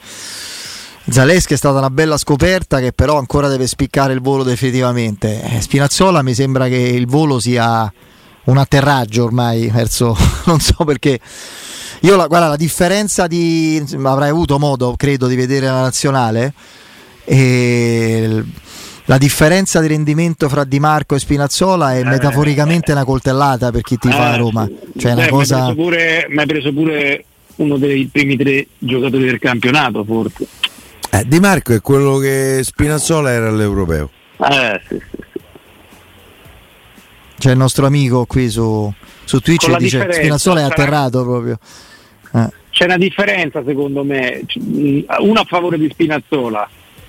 Zaleschi 1.10 1.54
è 1.54 1.58
stata 1.58 1.80
una 1.80 1.90
bella 1.90 2.18
scoperta 2.18 2.80
che 2.80 2.94
però 2.94 3.18
ancora 3.18 3.50
deve 3.50 3.68
spiccare 3.68 4.14
il 4.14 4.22
volo 4.22 4.44
definitivamente. 4.44 5.42
Eh, 5.44 5.62
Spinazzola 5.62 6.22
mi 6.22 6.34
sembra 6.34 6.68
che 6.68 6.78
il 6.78 7.08
volo 7.08 7.40
sia 7.40 7.92
un 8.46 8.58
atterraggio 8.58 9.24
ormai 9.24 9.68
verso 9.68 10.16
non 10.46 10.60
so 10.60 10.84
perché 10.86 11.20
io 12.04 12.18
la, 12.18 12.28
guarda, 12.28 12.50
la 12.50 12.56
differenza 12.58 13.28
di 13.28 13.82
avrai 14.04 14.30
avuto 14.30 14.60
modo, 14.60 14.96
credo, 14.98 15.28
di 15.28 15.36
vedere 15.36 15.68
la 15.68 15.82
nazionale. 15.82 16.54
E 17.26 18.44
la 19.06 19.18
differenza 19.18 19.80
di 19.80 19.88
rendimento 19.88 20.50
fra 20.50 20.66
Di 20.66 20.80
Marco 20.80 21.16
e 21.16 21.20
Spinazzola 21.20 21.94
è 21.94 22.00
eh, 22.00 22.04
metaforicamente 22.04 22.92
una 22.92 23.06
coltellata 23.06 23.72
per 23.72 23.82
chi 23.82 23.98
ti 23.98 24.10
fa 24.10 24.32
a 24.32 24.34
eh, 24.34 24.38
Roma. 24.38 24.70
Cioè, 24.98 25.14
Beh, 25.14 25.30
cosa... 25.30 25.74
mi 25.74 26.38
hai 26.38 26.46
preso 26.46 26.74
pure 26.74 27.24
uno 27.56 27.78
dei 27.78 28.10
primi 28.12 28.36
tre 28.36 28.68
giocatori 28.78 29.24
del 29.24 29.40
campionato, 29.40 30.04
forse. 30.04 30.46
Eh, 31.10 31.24
Di 31.26 31.40
Marco 31.40 31.74
è 31.74 31.80
quello 31.80 32.18
che 32.18 32.60
Spinazzola 32.64 33.32
era 33.32 33.48
all'europeo. 33.48 34.10
Eh, 34.40 34.82
sì, 34.90 34.96
sì, 34.96 35.18
sì. 35.22 35.42
C'è 37.38 37.52
il 37.52 37.58
nostro 37.58 37.86
amico 37.86 38.26
qui 38.26 38.50
su, 38.50 38.92
su 39.24 39.40
Twitch 39.40 39.70
che 39.70 39.78
dice 39.78 40.08
Spinazzola 40.12 40.60
è 40.60 40.64
atterrato 40.64 41.24
proprio. 41.24 41.58
Eh. 42.34 42.50
C'è 42.70 42.86
una 42.86 42.98
differenza 42.98 43.64
secondo 43.64 44.04
me, 44.04 44.42
una 45.20 45.42
a 45.42 45.46
favore 45.46 45.78
di 45.78 45.90
Spinazzola 45.90 46.68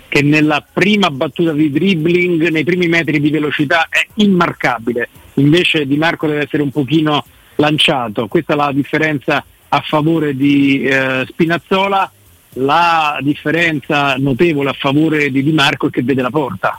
che 0.09 0.23
nella 0.23 0.65
prima 0.71 1.11
battuta 1.11 1.53
di 1.53 1.73
dribbling, 1.73 2.49
nei 2.49 2.63
primi 2.63 2.87
metri 2.87 3.19
di 3.19 3.31
velocità 3.31 3.89
è 3.89 4.07
immarcabile, 4.15 5.09
invece 5.35 5.87
Di 5.87 5.97
Marco 5.97 6.29
deve 6.29 6.43
essere 6.43 6.63
un 6.63 6.71
pochino 6.71 7.25
lanciato, 7.57 8.29
questa 8.29 8.53
è 8.53 8.57
la 8.57 8.71
differenza 8.73 9.45
a 9.69 9.81
favore 9.81 10.37
di 10.37 10.85
eh, 10.85 11.25
Spinazzola, 11.27 12.13
la 12.59 13.19
differenza 13.23 14.15
notevole 14.17 14.71
a 14.71 14.77
favore 14.79 15.31
di 15.31 15.43
Di 15.43 15.53
Marco 15.53 15.89
è 15.89 15.91
che 15.91 16.03
vede 16.03 16.23
la 16.23 16.31
porta. 16.31 16.79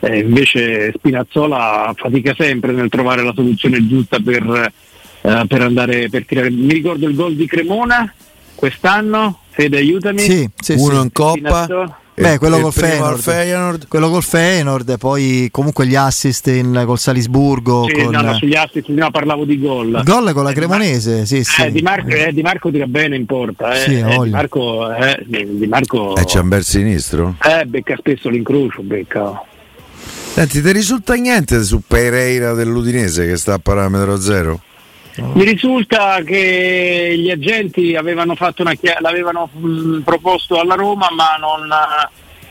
Eh, 0.00 0.18
invece 0.18 0.92
Spinazzola 0.92 1.92
fatica 1.96 2.34
sempre 2.36 2.72
nel 2.72 2.88
trovare 2.88 3.22
la 3.22 3.32
soluzione 3.32 3.86
giusta 3.86 4.18
per, 4.18 4.72
eh, 5.26 5.44
per 5.48 5.62
andare 5.62 6.08
per 6.08 6.24
tirare. 6.24 6.50
Mi 6.50 6.72
ricordo 6.72 7.08
il 7.08 7.14
gol 7.14 7.34
di 7.34 7.46
Cremona 7.46 8.12
quest'anno, 8.54 9.40
Fede 9.50 9.78
aiutami. 9.78 10.20
Sì, 10.20 10.48
sì, 10.56 10.72
Uno 10.72 10.94
sì. 10.94 11.02
in 11.02 11.12
Coppa. 11.12 11.98
Beh, 12.18 12.38
quello 12.38 12.60
col 12.60 12.72
Feyenoord. 12.72 13.20
Feyenoord. 13.20 13.88
Quello 13.88 14.08
col 14.08 14.22
Feyenoord, 14.22 14.96
poi 14.96 15.48
comunque 15.50 15.86
gli 15.86 15.96
assist 15.96 16.46
in, 16.46 16.82
col 16.86 16.98
Salisburgo. 16.98 17.84
Sì, 17.88 18.02
con... 18.02 18.12
no, 18.12 18.22
no, 18.22 18.34
sugli 18.34 18.54
assist 18.54 18.88
no, 18.88 19.10
parlavo 19.10 19.44
di 19.44 19.58
gol. 19.58 20.00
Gol 20.02 20.32
con 20.32 20.44
la 20.44 20.52
Cremonese, 20.52 21.26
sì, 21.26 21.44
sì. 21.44 21.62
Eh, 21.62 21.70
di, 21.70 21.82
Marco, 21.82 22.08
eh, 22.08 22.32
di 22.32 22.40
Marco 22.40 22.70
tira 22.70 22.86
bene 22.86 23.16
in 23.16 23.26
porta. 23.26 23.74
Eh. 23.74 23.80
Sì, 23.80 23.98
eh, 23.98 24.18
di 24.22 24.30
Marco, 24.30 24.94
eh, 24.94 25.24
di 25.26 25.66
Marco... 25.66 26.16
Eh, 26.16 26.24
c'è 26.24 26.40
un 26.40 26.48
bel 26.48 26.64
sinistro? 26.64 27.36
Eh, 27.42 27.66
becca 27.66 27.96
spesso 27.98 28.30
l'incrocio, 28.30 28.80
becca. 28.80 29.42
Senti, 30.32 30.62
ti 30.62 30.72
risulta 30.72 31.14
niente 31.14 31.62
su 31.64 31.82
Pereira 31.86 32.54
dell'Udinese 32.54 33.26
che 33.26 33.36
sta 33.36 33.54
a 33.54 33.58
parametro 33.58 34.18
zero? 34.18 34.60
Mi 35.22 35.44
risulta 35.44 36.20
che 36.24 37.14
gli 37.18 37.30
agenti 37.30 37.94
avevano 37.96 38.34
fatto 38.34 38.62
una 38.62 38.74
chia- 38.74 38.98
l'avevano 39.00 39.48
mh, 39.52 40.00
proposto 40.00 40.58
alla 40.60 40.74
Roma 40.74 41.08
ma 41.16 41.36
non, 41.40 41.66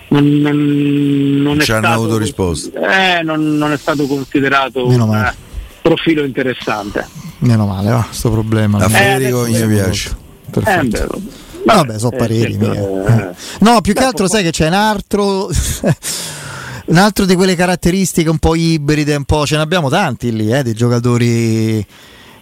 non, 0.10 0.40
non, 0.42 1.42
non 1.44 1.60
ci 1.60 1.72
hanno 1.72 1.88
avuto 1.90 2.18
risposta. 2.18 3.18
Eh, 3.20 3.24
non, 3.24 3.58
non, 3.58 3.72
è 3.72 3.78
stato 3.78 4.08
considerato 4.08 4.88
Meno 4.88 5.04
un 5.06 5.10
male. 5.12 5.30
eh, 5.30 5.34
profilo 5.82 6.24
interessante. 6.24 7.08
Meno 7.40 7.66
male, 7.68 7.90
va, 7.92 8.08
sto 8.10 8.32
problema. 8.32 8.80
A 8.80 8.86
Eh, 8.86 8.90
Federico 8.90 9.48
gli 9.48 9.64
piace. 9.66 10.10
Eh, 10.10 10.50
perfetto. 10.52 11.20
beh, 11.20 11.74
Vabbè, 11.74 12.00
sono 12.00 12.12
eh, 12.14 12.18
pareri. 12.18 12.58
certo, 12.60 13.06
eh. 13.08 13.30
No, 13.60 13.82
più 13.82 13.94
che 13.94 14.04
altro 14.04 14.28
sai 14.28 14.44
che 14.44 14.52
c'è 14.52 14.68
un 14.68 14.74
altro. 14.74 15.50
Un 16.88 16.98
altro 16.98 17.26
di 17.26 17.34
quelle 17.34 17.56
caratteristiche 17.56 18.30
un 18.30 18.38
po' 18.38 18.54
ibride, 18.54 19.16
un 19.16 19.24
po'. 19.24 19.44
Ce 19.48 19.56
ne 19.56 19.64
abbiamo 19.64 19.90
tanti 19.90 20.32
lì, 20.32 20.54
eh, 20.54 20.62
dei 20.62 20.76
giocatori 20.76 21.84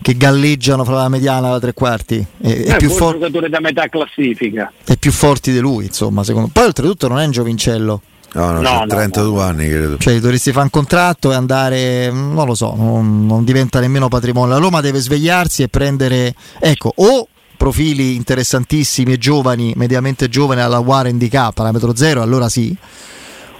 che 0.04 0.16
galleggiano 0.16 0.84
fra 0.84 0.96
la 0.98 1.10
mediana 1.10 1.48
e 1.48 1.52
la 1.52 1.60
tre 1.60 1.74
quarti. 1.74 2.24
E, 2.42 2.52
e 2.52 2.64
È 2.66 2.76
più, 2.76 2.92
un 2.92 2.96
for- 2.96 3.14
giocatore 3.14 3.50
da 3.50 3.60
metà 3.60 3.88
classifica. 3.88 4.72
e 4.86 4.98
più 4.98 5.12
forti 5.12 5.52
di 5.52 5.58
lui, 5.60 5.86
insomma. 5.86 6.24
Secondo... 6.24 6.50
Poi, 6.54 6.66
oltretutto, 6.66 7.08
non 7.08 7.20
è 7.20 7.26
un 7.26 7.32
giovincello. 7.32 8.02
No, 8.34 8.52
no, 8.52 8.62
No, 8.62 8.70
c'ha 8.70 8.80
no, 8.80 8.86
32 8.88 9.42
anni 9.42 9.70
credo. 9.70 9.98
Cioè, 9.98 10.20
dovresti 10.20 10.52
fare 10.52 10.66
un 10.66 10.72
contratto 10.72 11.32
e 11.32 11.36
andare, 11.36 12.12
non 12.12 12.46
lo 12.46 12.56
so, 12.56 12.74
non, 12.76 13.26
non 13.26 13.44
diventa 13.44 13.80
nemmeno 13.80 14.08
patrimonio. 14.08 14.54
La 14.54 14.60
Roma 14.60 14.82
deve 14.82 15.00
svegliarsi 15.00 15.62
e 15.64 15.68
prendere, 15.70 16.34
ecco, 16.60 16.92
o 16.96 17.28
profili 17.56 18.16
interessantissimi 18.16 19.14
e 19.14 19.18
giovani, 19.18 19.74
mediamente 19.78 20.28
giovani 20.30 20.62
alla 20.62 20.80
Warren 20.80 21.18
di 21.18 21.30
K, 21.30 21.54
parametro 21.54 21.96
zero, 21.96 22.22
allora 22.24 22.50
sì, 22.50 22.76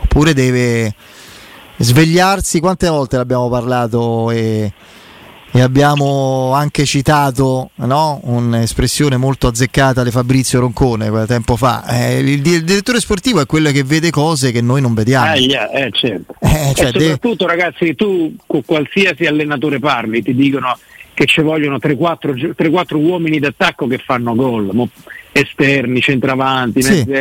oppure 0.02 0.34
deve 0.34 0.94
svegliarsi. 1.78 2.60
Quante 2.60 2.90
volte 2.90 3.18
l'abbiamo 3.18 3.50
parlato 3.50 4.32
e, 4.32 4.74
e 5.56 5.62
abbiamo 5.62 6.52
anche 6.54 6.84
citato 6.84 7.70
no? 7.76 8.20
un'espressione 8.24 9.18
molto 9.18 9.46
azzeccata 9.46 10.04
di 10.04 10.10
Fabrizio 10.10 10.60
Roncone 10.60 11.12
tempo 11.28 11.56
fa. 11.56 11.86
Eh, 11.88 12.20
il, 12.20 12.42
di- 12.42 12.54
il 12.56 12.64
direttore 12.64 13.00
sportivo 13.00 13.40
è 13.40 13.46
quello 13.46 13.70
che 13.70 13.84
vede 13.84 14.10
cose 14.10 14.52
che 14.52 14.62
noi 14.62 14.82
non 14.82 14.96
vediamo. 14.96 15.34
Eh, 15.34 15.40
yeah, 15.42 15.70
eh, 15.70 15.90
certo. 15.92 16.34
Eh, 16.40 16.74
cioè, 16.74 16.88
e 16.88 17.00
soprattutto 17.00 17.46
ragazzi, 17.46 17.94
tu 17.94 18.36
con 18.48 18.66
qualsiasi 18.66 19.26
allenatore 19.28 19.78
parli 19.78 20.24
ti 20.24 20.34
dicono 20.34 20.76
che 21.14 21.28
ci 21.28 21.42
vogliono 21.42 21.78
3-4, 21.78 22.34
gio- 22.34 22.56
3-4 22.58 22.96
uomini 22.96 23.38
d'attacco 23.38 23.86
che 23.86 24.00
fanno 24.00 24.34
gol, 24.34 24.72
esterni, 25.32 26.02
centravanti, 26.02 26.82
Sì. 26.82 26.92
mezze- 27.06 27.12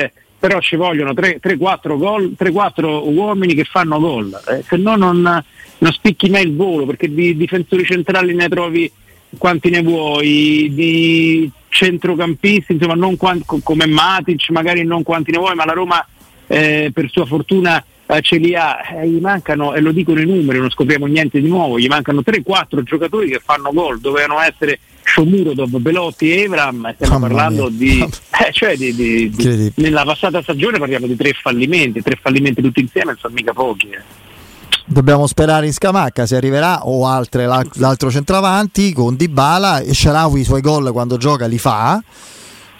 eh, 0.00 0.12
però 0.42 0.58
ci 0.58 0.74
vogliono 0.74 1.12
3-4 1.12 1.96
gol, 1.96 2.34
3-4 2.36 3.14
uomini 3.14 3.54
che 3.54 3.62
fanno 3.62 4.00
gol, 4.00 4.36
eh, 4.48 4.64
se 4.66 4.76
no 4.76 4.96
non, 4.96 5.22
non 5.78 5.92
spicchi 5.92 6.28
mai 6.30 6.42
il 6.42 6.56
volo 6.56 6.84
perché 6.84 7.14
di 7.14 7.36
difensori 7.36 7.84
centrali 7.84 8.34
ne 8.34 8.48
trovi 8.48 8.90
quanti 9.38 9.70
ne 9.70 9.82
vuoi, 9.82 10.68
di 10.74 11.48
centrocampisti, 11.68 12.72
insomma 12.72 12.94
non 12.94 13.16
quanti, 13.16 13.44
co- 13.46 13.60
come 13.62 13.86
Matic, 13.86 14.50
magari 14.50 14.82
non 14.82 15.04
quanti 15.04 15.30
ne 15.30 15.38
vuoi, 15.38 15.54
ma 15.54 15.64
la 15.64 15.74
Roma 15.74 16.04
eh, 16.48 16.90
per 16.92 17.08
sua 17.08 17.24
fortuna 17.24 17.82
eh, 18.04 18.20
ce 18.20 18.38
li 18.38 18.56
ha, 18.56 18.78
eh, 18.96 19.08
gli 19.08 19.20
mancano, 19.20 19.74
e 19.74 19.80
lo 19.80 19.92
dicono 19.92 20.20
i 20.20 20.26
numeri, 20.26 20.58
non 20.58 20.70
scopriamo 20.70 21.06
niente 21.06 21.40
di 21.40 21.46
nuovo, 21.46 21.78
gli 21.78 21.86
mancano 21.86 22.22
3-4 22.26 22.82
giocatori 22.82 23.30
che 23.30 23.38
fanno 23.38 23.70
gol, 23.72 24.00
dovevano 24.00 24.40
essere 24.40 24.80
Shomurodov, 25.04 25.76
Belotti 25.78 26.30
e 26.32 26.42
Evram, 26.42 26.92
stiamo 26.94 27.18
Mamma 27.18 27.26
parlando 27.34 27.68
di, 27.68 28.00
eh, 28.02 28.52
cioè 28.52 28.76
di, 28.76 28.94
di- 28.94 29.30
di- 29.30 29.72
nella 29.76 30.04
passata 30.04 30.40
stagione 30.42 30.78
parliamo 30.78 31.06
di 31.06 31.16
tre 31.16 31.32
fallimenti, 31.32 32.02
tre 32.02 32.18
fallimenti 32.20 32.62
tutti 32.62 32.80
insieme, 32.80 33.16
sono 33.18 33.34
mica 33.34 33.52
pochi. 33.52 33.88
eh. 33.90 34.20
Dobbiamo 34.84 35.26
sperare 35.26 35.66
in 35.66 35.72
Scamacca 35.72 36.26
se 36.26 36.36
arriverà 36.36 36.86
o 36.86 37.06
altre, 37.06 37.46
l'al- 37.46 37.68
l'altro 37.74 38.10
centravanti 38.10 38.92
con 38.92 39.16
Dybala 39.16 39.80
e 39.80 39.94
Sharawi 39.94 40.40
i 40.40 40.44
suoi 40.44 40.60
gol 40.60 40.90
quando 40.92 41.16
gioca 41.16 41.46
li 41.46 41.58
fa 41.58 42.02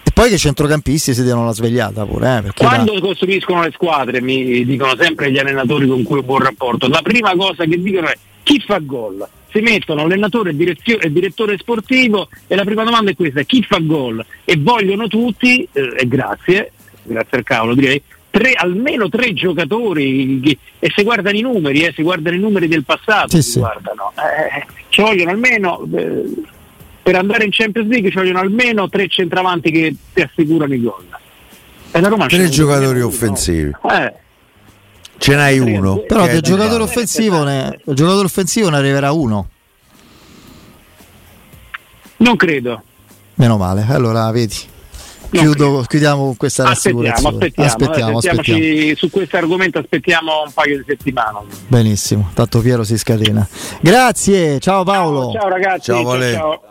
e 0.05 0.11
poi 0.13 0.29
che 0.29 0.35
i 0.35 0.39
centrocampisti 0.39 1.15
si 1.15 1.23
diano 1.23 1.45
la 1.45 1.53
svegliata 1.53 2.05
pure 2.05 2.43
eh, 2.45 2.53
Quando 2.57 2.99
costruiscono 3.01 3.63
le 3.63 3.71
squadre, 3.73 4.21
mi 4.21 4.65
dicono 4.65 4.95
sempre 4.99 5.31
gli 5.31 5.39
allenatori 5.39 5.87
con 5.87 6.03
cui 6.03 6.19
ho 6.19 6.23
buon 6.23 6.41
rapporto, 6.43 6.89
la 6.89 7.01
prima 7.03 7.35
cosa 7.37 7.65
che 7.65 7.81
dicono 7.81 8.09
è 8.09 8.17
chi 8.43 8.61
fa 8.65 8.79
gol? 8.79 9.27
Si 9.51 9.61
mettono 9.61 10.03
allenatore 10.03 10.51
e, 10.51 10.57
direzio- 10.57 10.99
e 10.99 11.13
direttore 11.13 11.59
sportivo 11.59 12.29
e 12.47 12.55
la 12.55 12.65
prima 12.65 12.85
domanda 12.85 13.11
è 13.11 13.15
questa, 13.15 13.43
chi 13.43 13.63
fa 13.63 13.79
gol? 13.81 14.25
E 14.45 14.57
vogliono 14.59 15.09
tutti, 15.09 15.69
eh, 15.73 15.95
e 15.99 16.09
grazie, 16.09 16.73
grazie 17.03 17.39
al 17.39 17.45
cavolo 17.45 17.75
direi, 17.75 18.03
tre- 18.31 18.55
almeno 18.55 19.09
tre 19.11 19.35
giocatori 19.35 20.59
e 20.79 20.93
se 20.95 21.03
guardano 21.03 21.37
i 21.37 21.43
numeri, 21.43 21.85
eh, 21.85 21.93
si 21.95 22.03
guardano 22.03 22.37
i 22.37 22.41
numeri 22.41 22.67
del 22.67 22.85
passato, 22.85 23.29
Sì, 23.37 23.43
si 23.43 23.51
sì. 23.53 23.59
guardano, 23.59 24.13
eh, 24.17 24.67
ci 24.89 25.01
vogliono 25.03 25.31
almeno... 25.31 25.87
eh, 25.95 26.23
per 27.03 27.17
andare 27.17 27.45
in 27.45 27.51
Champions 27.51 27.89
League 27.89 28.11
ci 28.11 28.17
vogliono 28.17 28.39
almeno 28.39 28.89
tre 28.89 29.09
centravanti 29.09 29.73
che 29.73 29.93
ti 30.15 30.23
assicurano 30.23 30.73
i 30.73 30.81
gol. 30.81 31.05
E 31.91 32.01
la 32.01 32.09
Roma 32.09 32.27
Tre 32.27 32.49
giocatori 32.49 33.01
offensivi. 33.01 33.73
Eh, 33.91 34.15
Ce 35.23 35.37
n'hai 35.37 35.61
uno. 35.61 35.99
però 35.99 36.27
del 36.27 36.41
giocatore 36.41 36.83
offensivo, 36.83 37.45
ne, 37.45 37.79
del 37.85 37.95
giocatore 37.95 38.25
offensivo 38.27 38.69
ne 38.71 38.77
arriverà 38.77 39.13
uno. 39.13 39.49
Non 42.17 42.37
credo. 42.37 42.83
meno 43.35 43.57
male. 43.57 43.87
Allora 43.89 44.31
vedi. 44.33 44.57
Chiudo- 45.31 45.83
chiudiamo 45.89 46.25
con 46.25 46.37
questa 46.37 46.65
Aspettiamo, 46.69 47.01
rassicurazione. 47.03 47.37
aspettiamo, 47.37 47.69
aspettiamo, 47.69 48.19
eh, 48.19 48.21
sentiamoci 48.21 48.51
aspettiamo. 48.51 48.97
su 48.97 49.11
questo 49.11 49.37
argomento 49.39 49.79
aspettiamo 49.79 50.43
un 50.45 50.53
paio 50.53 50.77
di 50.79 50.85
settimane. 50.87 51.39
benissimo. 51.69 52.31
Tanto 52.35 52.61
Piero 52.61 52.83
si 52.85 52.99
scatena. 52.99 53.47
Grazie. 53.81 54.59
Ciao 54.61 54.83
Paolo. 54.85 55.31
Ciao 55.33 55.49
ragazzi, 55.49 55.85
Ciao, 55.93 56.21
ciao. 56.21 56.63